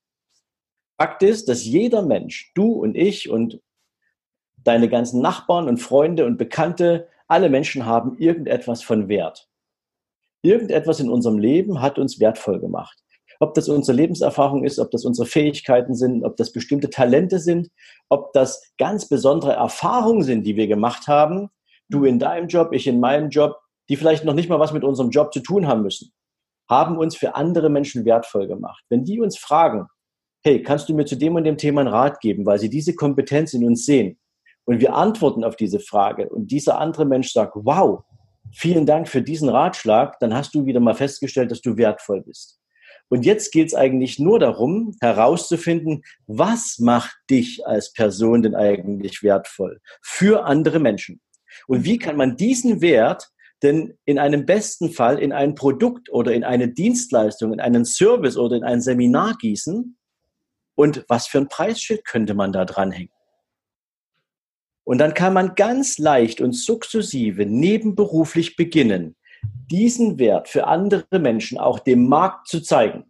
Fakt 0.99 1.23
ist, 1.23 1.49
dass 1.49 1.65
jeder 1.65 2.03
Mensch, 2.03 2.53
du 2.55 2.73
und 2.73 2.95
ich 2.95 3.31
und 3.31 3.63
deine 4.59 4.91
ganzen 4.91 5.23
Nachbarn 5.23 5.69
und 5.69 5.79
Freunde 5.79 6.27
und 6.27 6.37
Bekannte, 6.37 7.09
alle 7.29 7.49
Menschen 7.49 7.87
haben 7.87 8.19
irgendetwas 8.19 8.83
von 8.83 9.09
Wert. 9.09 9.49
Irgendetwas 10.43 11.01
in 11.01 11.09
unserem 11.09 11.39
Leben 11.39 11.81
hat 11.81 11.99
uns 11.99 12.21
wertvoll 12.21 12.61
gemacht. 12.61 13.02
Ob 13.43 13.55
das 13.55 13.69
unsere 13.69 13.97
Lebenserfahrung 13.97 14.63
ist, 14.63 14.79
ob 14.79 14.93
das 14.93 15.05
unsere 15.05 15.27
Fähigkeiten 15.27 15.97
sind, 15.97 16.23
ob 16.23 16.37
das 16.37 16.53
bestimmte 16.53 16.91
Talente 16.91 17.41
sind, 17.41 17.71
ob 18.09 18.33
das 18.35 18.73
ganz 18.79 19.09
besondere 19.09 19.55
Erfahrungen 19.55 20.23
sind, 20.23 20.47
die 20.47 20.55
wir 20.55 20.69
gemacht 20.69 21.09
haben, 21.09 21.49
du 21.89 22.05
in 22.05 22.21
deinem 22.21 22.47
Job, 22.47 22.69
ich 22.71 22.87
in 22.87 23.01
meinem 23.01 23.31
Job, 23.31 23.57
die 23.89 23.97
vielleicht 23.97 24.25
noch 24.25 24.35
nicht 24.35 24.49
mal 24.49 24.61
was 24.61 24.73
mit 24.73 24.85
unserem 24.85 25.11
Job 25.11 25.33
zu 25.33 25.41
tun 25.41 25.67
haben 25.67 25.83
müssen, 25.83 26.13
haben 26.71 26.97
uns 26.97 27.17
für 27.17 27.35
andere 27.35 27.69
Menschen 27.69 28.05
wertvoll 28.05 28.47
gemacht. 28.47 28.85
Wenn 28.89 29.03
die 29.03 29.21
uns 29.21 29.37
fragen, 29.37 29.89
hey, 30.45 30.63
kannst 30.63 30.89
du 30.89 30.95
mir 30.95 31.05
zu 31.05 31.17
dem 31.17 31.35
und 31.35 31.43
dem 31.43 31.57
Thema 31.59 31.81
einen 31.81 31.91
Rat 31.91 32.21
geben, 32.21 32.47
weil 32.47 32.61
sie 32.61 32.71
diese 32.71 32.95
Kompetenz 32.95 33.55
in 33.55 33.67
uns 33.67 33.85
sehen, 33.85 34.21
und 34.67 34.81
wir 34.81 34.95
antworten 34.95 35.43
auf 35.43 35.57
diese 35.57 35.81
Frage 35.81 36.29
und 36.29 36.53
dieser 36.53 36.79
andere 36.79 37.07
Mensch 37.07 37.33
sagt, 37.33 37.55
wow, 37.57 38.05
vielen 38.53 38.87
Dank 38.87 39.09
für 39.09 39.21
diesen 39.21 39.49
Ratschlag, 39.49 40.21
dann 40.21 40.33
hast 40.33 40.55
du 40.55 40.65
wieder 40.65 40.79
mal 40.79 40.95
festgestellt, 40.95 41.51
dass 41.51 41.61
du 41.61 41.77
wertvoll 41.77 42.23
bist. 42.23 42.62
Und 43.12 43.27
jetzt 43.27 43.53
geht 43.53 43.66
es 43.66 43.75
eigentlich 43.75 44.18
nur 44.18 44.38
darum, 44.38 44.96
herauszufinden, 45.03 46.03
was 46.27 46.79
macht 46.79 47.14
dich 47.29 47.66
als 47.66 47.92
Person 47.92 48.40
denn 48.40 48.55
eigentlich 48.55 49.22
wertvoll 49.22 49.83
für 50.01 50.46
andere 50.46 50.79
Menschen? 50.79 51.20
Und 51.66 51.85
wie 51.85 51.98
kann 51.98 52.16
man 52.16 52.38
diesen 52.38 52.81
Wert 52.81 53.29
denn 53.62 53.98
in 54.07 54.18
einem 54.18 54.46
besten 54.46 54.90
Fall 54.90 55.18
in 55.18 55.31
ein 55.31 55.55
Produkt 55.55 56.11
oder 56.11 56.33
in 56.33 56.42
eine 56.42 56.68
Dienstleistung, 56.68 57.53
in 57.53 57.61
einen 57.61 57.85
Service 57.85 58.38
oder 58.38 58.57
in 58.57 58.64
ein 58.64 58.81
Seminar 58.81 59.37
gießen? 59.37 59.94
Und 60.75 61.05
was 61.07 61.27
für 61.27 61.37
ein 61.37 61.48
Preisschild 61.48 62.07
könnte 62.07 62.33
man 62.33 62.51
da 62.51 62.64
dranhängen? 62.64 63.12
Und 64.85 64.96
dann 64.96 65.12
kann 65.12 65.35
man 65.35 65.55
ganz 65.55 65.98
leicht 65.98 66.40
und 66.40 66.55
sukzessive 66.55 67.44
nebenberuflich 67.44 68.57
beginnen, 68.57 69.16
diesen 69.71 70.19
Wert 70.19 70.49
für 70.49 70.67
andere 70.67 71.19
Menschen 71.19 71.59
auch 71.59 71.79
dem 71.79 72.09
Markt 72.09 72.49
zu 72.49 72.61
zeigen 72.61 73.05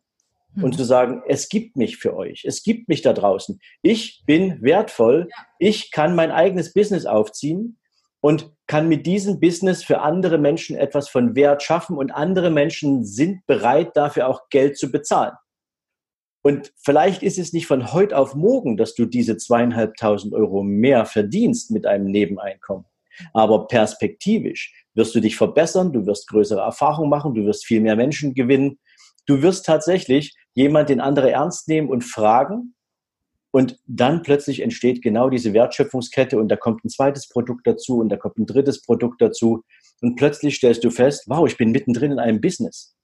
und 0.57 0.75
mhm. 0.75 0.77
zu 0.77 0.85
sagen, 0.85 1.23
es 1.27 1.49
gibt 1.49 1.77
mich 1.77 1.97
für 1.97 2.17
euch, 2.17 2.45
es 2.45 2.63
gibt 2.63 2.89
mich 2.89 3.03
da 3.03 3.13
draußen. 3.13 3.61
Ich 3.83 4.23
bin 4.27 4.63
wertvoll, 4.63 5.29
ich 5.59 5.91
kann 5.91 6.15
mein 6.15 6.31
eigenes 6.31 6.73
Business 6.73 7.07
aufziehen 7.07 7.79
und 8.21 8.53
kann 8.67 8.89
mit 8.89 9.07
diesem 9.07 9.41
Business 9.41 9.83
für 9.83 10.01
andere 10.01 10.39
Menschen 10.39 10.77
etwas 10.77 11.09
von 11.09 11.35
Wert 11.35 11.63
schaffen 11.63 11.97
und 11.97 12.11
andere 12.11 12.51
Menschen 12.51 13.05
sind 13.05 13.47
bereit, 13.47 13.97
dafür 13.97 14.29
auch 14.29 14.49
Geld 14.49 14.79
zu 14.79 14.91
bezahlen. 14.91 15.35
Und 16.45 16.73
vielleicht 16.77 17.23
ist 17.23 17.39
es 17.39 17.53
nicht 17.53 17.67
von 17.67 17.93
heute 17.93 18.17
auf 18.19 18.35
morgen, 18.35 18.77
dass 18.77 18.95
du 18.95 19.07
diese 19.07 19.37
zweieinhalbtausend 19.37 20.35
Euro 20.35 20.63
mehr 20.63 21.07
verdienst 21.07 21.71
mit 21.71 21.87
einem 21.87 22.07
Nebeneinkommen. 22.07 22.85
Aber 23.33 23.67
perspektivisch 23.67 24.73
wirst 24.95 25.15
du 25.15 25.21
dich 25.21 25.37
verbessern, 25.37 25.93
du 25.93 26.07
wirst 26.07 26.29
größere 26.29 26.61
Erfahrungen 26.61 27.11
machen, 27.11 27.35
du 27.35 27.45
wirst 27.45 27.67
viel 27.67 27.81
mehr 27.81 27.97
Menschen 27.97 28.35
gewinnen. 28.35 28.79
Du 29.27 29.43
wirst 29.43 29.67
tatsächlich 29.67 30.35
jemand 30.55 30.89
den 30.89 31.01
andere 31.01 31.31
ernst 31.31 31.69
nehmen 31.69 31.89
und 31.89 32.03
fragen. 32.03 32.75
Und 33.51 33.79
dann 33.87 34.23
plötzlich 34.23 34.61
entsteht 34.61 35.03
genau 35.03 35.29
diese 35.29 35.53
Wertschöpfungskette 35.53 36.39
und 36.39 36.49
da 36.49 36.57
kommt 36.57 36.85
ein 36.85 36.89
zweites 36.89 37.29
Produkt 37.29 37.67
dazu 37.67 37.99
und 37.99 38.09
da 38.09 38.17
kommt 38.17 38.39
ein 38.39 38.47
drittes 38.47 38.83
Produkt 38.83 39.21
dazu. 39.21 39.63
Und 40.01 40.17
plötzlich 40.17 40.57
stellst 40.57 40.83
du 40.85 40.91
fest, 40.91 41.25
wow, 41.27 41.47
ich 41.47 41.59
bin 41.59 41.71
mittendrin 41.71 42.13
in 42.13 42.19
einem 42.19 42.41
Business 42.41 42.97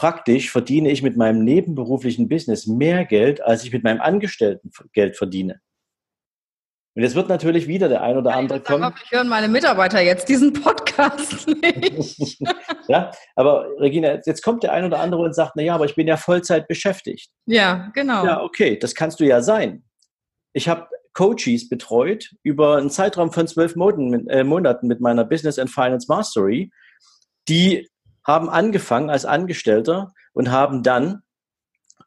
praktisch 0.00 0.50
verdiene 0.50 0.90
ich 0.90 1.02
mit 1.02 1.18
meinem 1.18 1.44
nebenberuflichen 1.44 2.26
Business 2.26 2.66
mehr 2.66 3.04
Geld, 3.04 3.42
als 3.42 3.64
ich 3.64 3.72
mit 3.72 3.84
meinem 3.84 4.00
Angestellten-Geld 4.00 5.14
verdiene. 5.14 5.60
Und 6.94 7.02
jetzt 7.02 7.14
wird 7.14 7.28
natürlich 7.28 7.68
wieder 7.68 7.88
der 7.88 8.02
ein 8.02 8.16
oder 8.16 8.34
andere 8.34 8.60
kommen. 8.60 8.82
Sagen, 8.82 8.96
ich 9.04 9.10
hören 9.12 9.28
meine 9.28 9.48
Mitarbeiter 9.48 10.00
jetzt 10.00 10.28
diesen 10.28 10.52
Podcast 10.52 11.46
nicht. 11.62 12.42
ja, 12.88 13.12
aber 13.36 13.66
Regina, 13.78 14.18
jetzt 14.26 14.42
kommt 14.42 14.64
der 14.64 14.72
ein 14.72 14.84
oder 14.84 14.98
andere 14.98 15.22
und 15.22 15.34
sagt, 15.34 15.52
na 15.54 15.62
ja, 15.62 15.74
aber 15.74 15.84
ich 15.84 15.94
bin 15.94 16.08
ja 16.08 16.16
Vollzeit 16.16 16.66
beschäftigt. 16.66 17.30
Ja, 17.46 17.90
genau. 17.94 18.24
Ja, 18.24 18.42
okay, 18.42 18.76
das 18.76 18.94
kannst 18.94 19.20
du 19.20 19.24
ja 19.24 19.40
sein. 19.40 19.84
Ich 20.52 20.68
habe 20.68 20.88
Coaches 21.12 21.68
betreut 21.68 22.30
über 22.42 22.76
einen 22.76 22.90
Zeitraum 22.90 23.32
von 23.32 23.46
zwölf 23.46 23.76
Monaten, 23.76 24.28
äh, 24.28 24.42
Monaten 24.42 24.88
mit 24.88 25.00
meiner 25.00 25.24
Business 25.24 25.58
and 25.58 25.70
Finance 25.70 26.06
Mastery, 26.08 26.70
die 27.48 27.88
haben 28.26 28.48
angefangen 28.48 29.10
als 29.10 29.24
Angestellter 29.24 30.12
und 30.32 30.50
haben 30.50 30.82
dann 30.82 31.22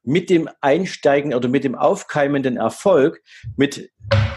mit 0.04 0.30
dem 0.30 0.50
Einsteigen 0.62 1.34
oder 1.34 1.48
mit 1.48 1.63
dem 1.63 1.76
aufkeimenden 1.76 2.58
Erfolg, 2.58 3.22
mit 3.56 3.89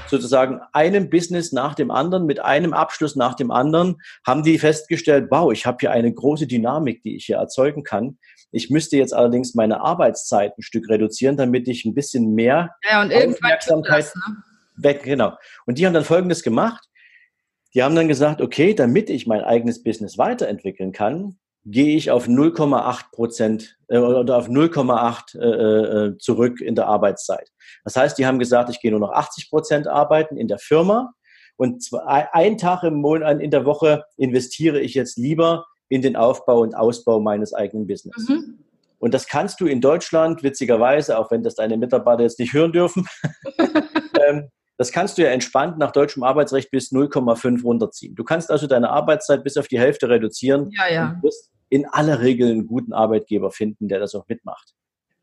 sozusagen 0.07 0.61
einem 0.72 1.11
Business 1.11 1.52
nach 1.52 1.74
dem 1.74 1.90
anderen, 1.90 2.26
mit 2.26 2.40
einem 2.40 2.72
Abschluss 2.72 3.16
nach 3.16 3.35
dem 3.35 3.50
anderen, 3.50 3.96
haben 4.24 4.42
die 4.42 4.59
festgestellt, 4.59 5.26
wow, 5.31 5.52
ich 5.52 5.66
habe 5.66 5.79
hier 5.81 5.90
eine 5.90 6.12
große 6.12 6.46
Dynamik, 6.46 7.02
die 7.02 7.16
ich 7.16 7.26
hier 7.26 7.37
erzeugen 7.37 7.83
kann. 7.83 8.18
Ich 8.52 8.70
müsste 8.70 8.96
jetzt 8.96 9.12
allerdings 9.12 9.55
meine 9.55 9.81
Arbeitszeit 9.81 10.57
ein 10.57 10.62
Stück 10.62 10.88
reduzieren, 10.88 11.37
damit 11.37 11.66
ich 11.68 11.85
ein 11.85 11.94
bisschen 11.94 12.35
mehr 12.35 12.70
ja, 12.88 13.02
und 13.02 13.12
Aufmerksamkeit 13.12 14.05
das, 14.05 14.14
ne? 14.14 14.37
weg, 14.76 15.02
genau. 15.02 15.37
Und 15.66 15.79
die 15.79 15.87
haben 15.87 15.94
dann 15.94 16.05
Folgendes 16.05 16.42
gemacht. 16.42 16.85
Die 17.74 17.83
haben 17.83 17.96
dann 17.96 18.09
gesagt, 18.09 18.40
okay, 18.40 18.72
damit 18.72 19.11
ich 19.11 19.26
mein 19.26 19.42
eigenes 19.42 19.83
Business 19.83 20.16
weiterentwickeln 20.16 20.92
kann, 20.92 21.38
gehe 21.66 21.96
ich 21.96 22.11
auf 22.11 22.29
0,8 22.29 23.11
Prozent 23.12 23.76
äh, 23.88 23.98
oder 23.98 24.38
auf 24.38 24.48
0,8 24.48 25.38
äh, 25.38 26.07
äh, 26.07 26.18
zurück 26.18 26.61
in 26.61 26.76
der 26.76 26.87
Arbeitszeit. 26.87 27.50
Das 27.85 27.96
heißt, 27.96 28.16
die 28.16 28.26
haben 28.26 28.38
gesagt, 28.38 28.70
ich 28.70 28.81
gehe 28.81 28.92
nur 28.92 29.00
noch 29.00 29.12
80 29.12 29.50
Prozent 29.50 29.88
arbeiten 29.88 30.37
in 30.37 30.48
der 30.48 30.59
Firma 30.59 31.12
und 31.57 31.83
zwei, 31.83 32.29
ein 32.33 32.57
Tag 32.57 32.85
im 32.85 32.94
Monat 32.94 33.40
in 33.40 33.50
der 33.50 33.64
Woche 33.64 34.05
investiere 34.16 34.81
ich 34.81 34.94
jetzt 34.94 35.18
lieber 35.18 35.66
in 35.88 36.02
den 36.02 36.16
Aufbau 36.16 36.61
und 36.61 36.74
Ausbau 36.74 37.20
meines 37.20 37.52
eigenen 37.52 37.87
Business. 37.87 38.29
Mhm. 38.29 38.59
Und 38.98 39.12
das 39.12 39.26
kannst 39.26 39.61
du 39.61 39.66
in 39.66 39.81
Deutschland, 39.81 40.42
witzigerweise, 40.42 41.18
auch 41.18 41.31
wenn 41.31 41.42
das 41.42 41.57
deine 41.57 41.76
Mitarbeiter 41.76 42.22
jetzt 42.22 42.38
nicht 42.38 42.52
hören 42.52 42.72
dürfen, 42.72 43.07
ähm, 44.29 44.50
das 44.79 44.92
kannst 44.92 45.16
du 45.16 45.22
ja 45.22 45.31
entspannt 45.31 45.79
nach 45.79 45.90
deutschem 45.90 46.22
Arbeitsrecht 46.22 46.70
bis 46.70 46.92
0,5 46.92 47.62
runterziehen. 47.62 48.14
Du 48.14 48.24
kannst 48.24 48.50
also 48.50 48.66
deine 48.66 48.90
Arbeitszeit 48.90 49.42
bis 49.42 49.57
auf 49.57 49.68
die 49.68 49.79
Hälfte 49.79 50.09
reduzieren 50.09 50.70
ja, 50.70 50.92
ja. 50.92 51.09
und 51.11 51.22
wirst 51.22 51.50
in 51.68 51.87
aller 51.87 52.20
Regel 52.20 52.50
einen 52.50 52.66
guten 52.66 52.92
Arbeitgeber 52.92 53.50
finden, 53.50 53.88
der 53.88 53.98
das 53.98 54.14
auch 54.14 54.26
mitmacht. 54.29 54.74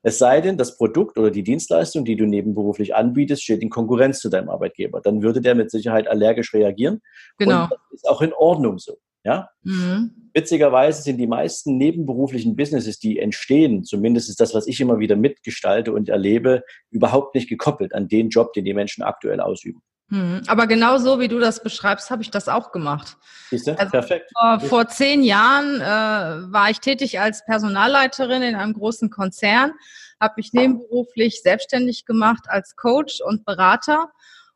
Es 0.05 0.17
sei 0.17 0.41
denn, 0.41 0.57
das 0.57 0.77
Produkt 0.77 1.17
oder 1.17 1.31
die 1.31 1.43
Dienstleistung, 1.43 2.03
die 2.03 2.17
du 2.17 2.25
nebenberuflich 2.25 2.93
anbietest, 2.93 3.41
steht 3.41 3.61
in 3.61 3.69
Konkurrenz 3.69 4.19
zu 4.19 4.29
deinem 4.29 4.49
Arbeitgeber. 4.49 4.99
Dann 4.99 5.23
würde 5.23 5.39
der 5.39 5.55
mit 5.55 5.71
Sicherheit 5.71 6.07
allergisch 6.09 6.53
reagieren. 6.53 7.01
Genau. 7.37 7.63
Und 7.63 7.71
das 7.71 7.79
ist 7.93 8.09
auch 8.09 8.21
in 8.21 8.33
Ordnung 8.33 8.79
so. 8.79 8.97
Ja? 9.23 9.49
Mhm. 9.63 10.11
Witzigerweise 10.33 11.01
sind 11.03 11.17
die 11.17 11.27
meisten 11.27 11.77
nebenberuflichen 11.77 12.57
Businesses, 12.57 12.99
die 12.99 13.19
entstehen, 13.19 13.85
zumindest 13.85 14.29
ist 14.29 14.41
das, 14.41 14.53
was 14.53 14.67
ich 14.67 14.81
immer 14.81 14.99
wieder 14.99 15.15
mitgestalte 15.15 15.93
und 15.93 16.09
erlebe, 16.09 16.63
überhaupt 16.89 17.35
nicht 17.35 17.47
gekoppelt 17.47 17.93
an 17.93 18.09
den 18.09 18.29
Job, 18.29 18.51
den 18.53 18.65
die 18.65 18.73
Menschen 18.73 19.03
aktuell 19.03 19.39
ausüben. 19.39 19.81
Mhm. 20.09 20.41
Aber 20.47 20.67
genau 20.67 20.97
so, 20.97 21.19
wie 21.19 21.27
du 21.27 21.39
das 21.39 21.63
beschreibst, 21.63 22.11
habe 22.11 22.21
ich 22.21 22.31
das 22.31 22.47
auch 22.47 22.71
gemacht. 22.71 23.17
Siehst 23.49 23.67
du? 23.67 23.79
Also 23.79 23.91
Perfekt. 23.91 24.31
Vor, 24.37 24.59
vor, 24.59 24.87
zehn 24.87 25.23
Jahren 25.23 25.81
äh, 25.81 26.51
war 26.51 26.69
ich 26.69 26.79
tätig 26.79 27.19
als 27.19 27.45
Personalleiterin 27.45 28.41
in 28.41 28.55
einem 28.55 28.73
großen 28.73 29.09
Konzern, 29.09 29.71
habe 30.19 30.35
mich 30.37 30.53
nebenberuflich 30.53 31.41
selbstständig 31.41 32.05
gemacht 32.05 32.43
als 32.47 32.75
Coach 32.75 33.21
und 33.21 33.45
Berater. 33.45 34.09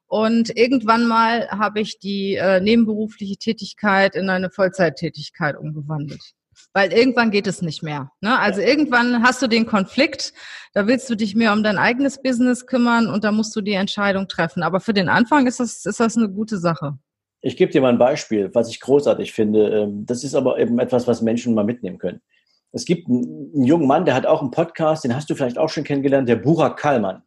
Und 0.05 0.55
irgendwann 0.55 1.05
mal 1.05 1.49
habe 1.49 1.81
ich 1.81 1.99
die 1.99 2.35
äh, 2.35 2.61
nebenberufliche 2.61 3.37
Tätigkeit 3.37 4.15
in 4.15 4.29
eine 4.29 4.49
Vollzeittätigkeit 4.49 5.57
umgewandelt. 5.57 6.21
Weil 6.73 6.93
irgendwann 6.93 7.31
geht 7.31 7.47
es 7.47 7.61
nicht 7.61 7.83
mehr. 7.83 8.11
Ne? 8.21 8.37
Also 8.37 8.61
ja. 8.61 8.67
irgendwann 8.67 9.23
hast 9.23 9.41
du 9.41 9.47
den 9.47 9.65
Konflikt, 9.65 10.33
da 10.73 10.87
willst 10.87 11.09
du 11.09 11.15
dich 11.15 11.35
mehr 11.35 11.53
um 11.53 11.63
dein 11.63 11.77
eigenes 11.77 12.21
Business 12.21 12.65
kümmern 12.65 13.07
und 13.07 13.23
da 13.23 13.31
musst 13.31 13.55
du 13.55 13.61
die 13.61 13.73
Entscheidung 13.73 14.27
treffen. 14.27 14.63
Aber 14.63 14.79
für 14.79 14.93
den 14.93 15.09
Anfang 15.09 15.47
ist 15.47 15.59
das, 15.59 15.85
ist 15.85 15.99
das 15.99 16.17
eine 16.17 16.29
gute 16.29 16.57
Sache. 16.57 16.97
Ich 17.41 17.55
gebe 17.55 17.71
dir 17.71 17.81
mal 17.81 17.89
ein 17.89 17.97
Beispiel, 17.97 18.49
was 18.53 18.69
ich 18.69 18.79
großartig 18.79 19.31
finde. 19.31 19.69
Ähm, 19.69 20.05
das 20.05 20.23
ist 20.23 20.35
aber 20.35 20.59
eben 20.59 20.79
etwas, 20.79 21.07
was 21.07 21.21
Menschen 21.21 21.53
mal 21.53 21.63
mitnehmen 21.63 21.97
können. 21.97 22.21
Es 22.71 22.85
gibt 22.85 23.07
einen, 23.07 23.63
jungen 23.63 23.87
Mann, 23.87 24.05
der 24.05 24.13
hat 24.13 24.25
auch 24.25 24.41
einen 24.41 24.51
Podcast, 24.51 25.03
den 25.03 25.15
hast 25.15 25.29
du 25.29 25.35
vielleicht 25.35 25.57
auch 25.57 25.69
schon 25.69 25.83
kennengelernt, 25.83 26.27
der 26.27 26.35
Burak 26.35 26.77
Kallmann. 26.77 27.23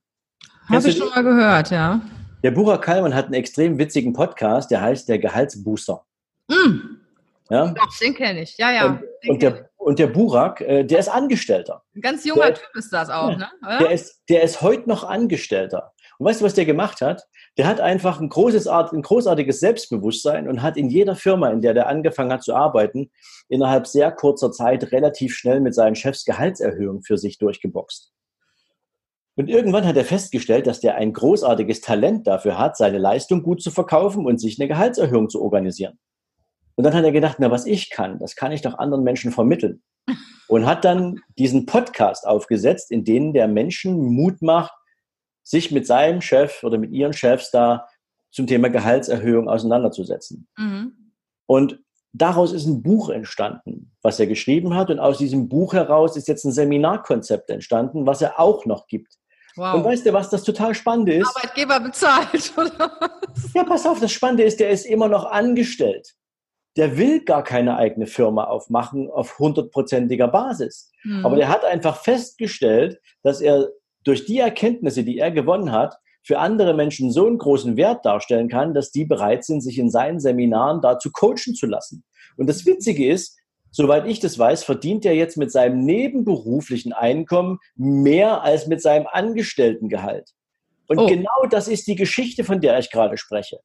Habe 0.68 0.88
ich 0.88 0.96
schon 0.96 1.08
mal 1.08 1.24
gehört, 1.24 1.70
ja. 1.70 2.00
Der 2.42 2.50
Burak 2.50 2.82
Kallmann 2.82 3.14
hat 3.14 3.26
einen 3.26 3.34
extrem 3.34 3.78
witzigen 3.78 4.12
Podcast, 4.12 4.70
der 4.70 4.80
heißt 4.80 5.08
der 5.08 5.18
Gehaltsbooster. 5.18 6.04
Mm. 6.48 6.99
Ja? 7.50 7.66
Doch, 7.66 7.98
den 8.00 8.14
kenne 8.14 8.42
ich. 8.42 8.56
Ja, 8.58 8.70
ja. 8.70 8.86
Und, 8.86 9.02
und 9.28 9.42
der, 9.42 9.70
und 9.76 9.98
der 9.98 10.06
Burak, 10.06 10.60
äh, 10.60 10.84
der 10.84 11.00
ist 11.00 11.08
Angestellter. 11.08 11.82
Ein 11.94 12.00
ganz 12.00 12.24
junger 12.24 12.46
der, 12.46 12.54
Typ 12.54 12.70
ist 12.74 12.92
das 12.92 13.10
auch, 13.10 13.36
ne? 13.36 13.48
Der 13.80 13.90
ist, 13.90 14.22
der 14.28 14.42
ist 14.42 14.62
heute 14.62 14.88
noch 14.88 15.04
Angestellter. 15.04 15.92
Und 16.18 16.26
weißt 16.26 16.40
du, 16.40 16.44
was 16.44 16.54
der 16.54 16.66
gemacht 16.66 17.00
hat? 17.00 17.26
Der 17.56 17.66
hat 17.66 17.80
einfach 17.80 18.20
ein, 18.20 18.28
großes, 18.28 18.68
ein 18.68 19.02
großartiges 19.02 19.58
Selbstbewusstsein 19.58 20.48
und 20.48 20.62
hat 20.62 20.76
in 20.76 20.90
jeder 20.90 21.16
Firma, 21.16 21.50
in 21.50 21.62
der 21.62 21.74
der 21.74 21.88
angefangen 21.88 22.32
hat 22.32 22.42
zu 22.42 22.54
arbeiten, 22.54 23.10
innerhalb 23.48 23.86
sehr 23.86 24.12
kurzer 24.12 24.52
Zeit 24.52 24.92
relativ 24.92 25.34
schnell 25.34 25.60
mit 25.60 25.74
seinen 25.74 25.96
Chefs 25.96 26.24
Gehaltserhöhungen 26.24 27.02
für 27.02 27.16
sich 27.16 27.38
durchgeboxt. 27.38 28.12
Und 29.36 29.48
irgendwann 29.48 29.86
hat 29.86 29.96
er 29.96 30.04
festgestellt, 30.04 30.66
dass 30.66 30.80
der 30.80 30.96
ein 30.96 31.14
großartiges 31.14 31.80
Talent 31.80 32.26
dafür 32.26 32.58
hat, 32.58 32.76
seine 32.76 32.98
Leistung 32.98 33.42
gut 33.42 33.62
zu 33.62 33.70
verkaufen 33.70 34.26
und 34.26 34.38
sich 34.38 34.60
eine 34.60 34.68
Gehaltserhöhung 34.68 35.30
zu 35.30 35.40
organisieren. 35.40 35.98
Und 36.80 36.84
dann 36.84 36.94
hat 36.94 37.04
er 37.04 37.12
gedacht, 37.12 37.36
na, 37.40 37.50
was 37.50 37.66
ich 37.66 37.90
kann, 37.90 38.18
das 38.18 38.36
kann 38.36 38.52
ich 38.52 38.62
doch 38.62 38.78
anderen 38.78 39.04
Menschen 39.04 39.32
vermitteln. 39.32 39.82
Und 40.48 40.64
hat 40.64 40.82
dann 40.82 41.20
diesen 41.36 41.66
Podcast 41.66 42.26
aufgesetzt, 42.26 42.90
in 42.90 43.04
dem 43.04 43.34
der 43.34 43.48
Menschen 43.48 44.00
Mut 44.00 44.40
macht, 44.40 44.72
sich 45.42 45.70
mit 45.72 45.86
seinem 45.86 46.22
Chef 46.22 46.64
oder 46.64 46.78
mit 46.78 46.90
ihren 46.92 47.12
Chefs 47.12 47.50
da 47.50 47.86
zum 48.30 48.46
Thema 48.46 48.70
Gehaltserhöhung 48.70 49.46
auseinanderzusetzen. 49.46 50.48
Mhm. 50.56 51.12
Und 51.44 51.80
daraus 52.14 52.50
ist 52.50 52.64
ein 52.64 52.82
Buch 52.82 53.10
entstanden, 53.10 53.92
was 54.00 54.18
er 54.18 54.26
geschrieben 54.26 54.74
hat. 54.74 54.88
Und 54.88 55.00
aus 55.00 55.18
diesem 55.18 55.50
Buch 55.50 55.74
heraus 55.74 56.16
ist 56.16 56.28
jetzt 56.28 56.46
ein 56.46 56.52
Seminarkonzept 56.52 57.50
entstanden, 57.50 58.06
was 58.06 58.22
er 58.22 58.40
auch 58.40 58.64
noch 58.64 58.86
gibt. 58.86 59.18
Wow. 59.54 59.74
Und 59.74 59.84
weißt 59.84 60.06
du, 60.06 60.14
was 60.14 60.30
das 60.30 60.44
total 60.44 60.74
Spannende 60.74 61.12
ist? 61.12 61.36
Arbeitgeber 61.36 61.78
bezahlt, 61.78 62.54
oder? 62.56 62.98
Ja, 63.52 63.64
pass 63.64 63.84
auf, 63.84 64.00
das 64.00 64.12
Spannende 64.12 64.44
ist, 64.44 64.60
der 64.60 64.70
ist 64.70 64.86
immer 64.86 65.08
noch 65.08 65.26
angestellt. 65.30 66.14
Der 66.80 66.96
will 66.96 67.22
gar 67.22 67.44
keine 67.44 67.76
eigene 67.76 68.06
Firma 68.06 68.44
aufmachen 68.44 69.10
auf 69.10 69.38
hundertprozentiger 69.38 70.28
Basis. 70.28 70.90
Mhm. 71.04 71.26
Aber 71.26 71.36
der 71.36 71.50
hat 71.50 71.62
einfach 71.62 72.02
festgestellt, 72.02 72.98
dass 73.22 73.42
er 73.42 73.68
durch 74.02 74.24
die 74.24 74.38
Erkenntnisse, 74.38 75.04
die 75.04 75.18
er 75.18 75.30
gewonnen 75.30 75.72
hat, 75.72 75.96
für 76.22 76.38
andere 76.38 76.72
Menschen 76.72 77.12
so 77.12 77.26
einen 77.26 77.36
großen 77.36 77.76
Wert 77.76 78.06
darstellen 78.06 78.48
kann, 78.48 78.72
dass 78.72 78.92
die 78.92 79.04
bereit 79.04 79.44
sind, 79.44 79.60
sich 79.60 79.78
in 79.78 79.90
seinen 79.90 80.20
Seminaren 80.20 80.80
dazu 80.80 81.10
coachen 81.12 81.54
zu 81.54 81.66
lassen. 81.66 82.02
Und 82.38 82.48
das 82.48 82.64
Witzige 82.64 83.06
ist, 83.12 83.38
soweit 83.70 84.06
ich 84.06 84.18
das 84.18 84.38
weiß, 84.38 84.64
verdient 84.64 85.04
er 85.04 85.14
jetzt 85.14 85.36
mit 85.36 85.52
seinem 85.52 85.84
nebenberuflichen 85.84 86.94
Einkommen 86.94 87.58
mehr 87.76 88.42
als 88.42 88.68
mit 88.68 88.80
seinem 88.80 89.06
Angestelltengehalt. 89.06 90.30
Und 90.88 90.98
oh. 90.98 91.06
genau 91.06 91.46
das 91.50 91.68
ist 91.68 91.86
die 91.88 91.94
Geschichte, 91.94 92.42
von 92.42 92.62
der 92.62 92.78
ich 92.78 92.90
gerade 92.90 93.18
spreche. 93.18 93.60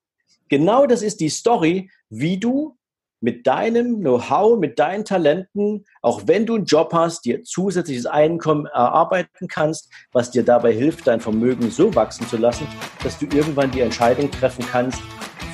Genau 0.49 0.85
das 0.85 1.01
ist 1.01 1.21
die 1.21 1.29
Story, 1.29 1.89
wie 2.09 2.37
du 2.39 2.77
mit 3.25 3.47
deinem 3.47 4.01
Know-how, 4.01 4.59
mit 4.59 4.77
deinen 4.77 5.03
Talenten, 5.03 5.83
auch 6.03 6.21
wenn 6.27 6.45
du 6.45 6.53
einen 6.53 6.65
Job 6.65 6.93
hast, 6.93 7.25
dir 7.25 7.43
zusätzliches 7.43 8.05
Einkommen 8.05 8.67
erarbeiten 8.67 9.47
kannst, 9.47 9.91
was 10.11 10.29
dir 10.29 10.43
dabei 10.43 10.71
hilft, 10.71 11.07
dein 11.07 11.19
Vermögen 11.19 11.71
so 11.71 11.95
wachsen 11.95 12.27
zu 12.27 12.37
lassen, 12.37 12.67
dass 13.01 13.17
du 13.17 13.25
irgendwann 13.25 13.71
die 13.71 13.81
Entscheidung 13.81 14.29
treffen 14.29 14.63
kannst, 14.71 15.01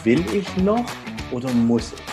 will 0.04 0.22
ich 0.36 0.58
noch 0.58 0.84
oder 1.32 1.50
muss 1.54 1.94
ich? 1.94 2.11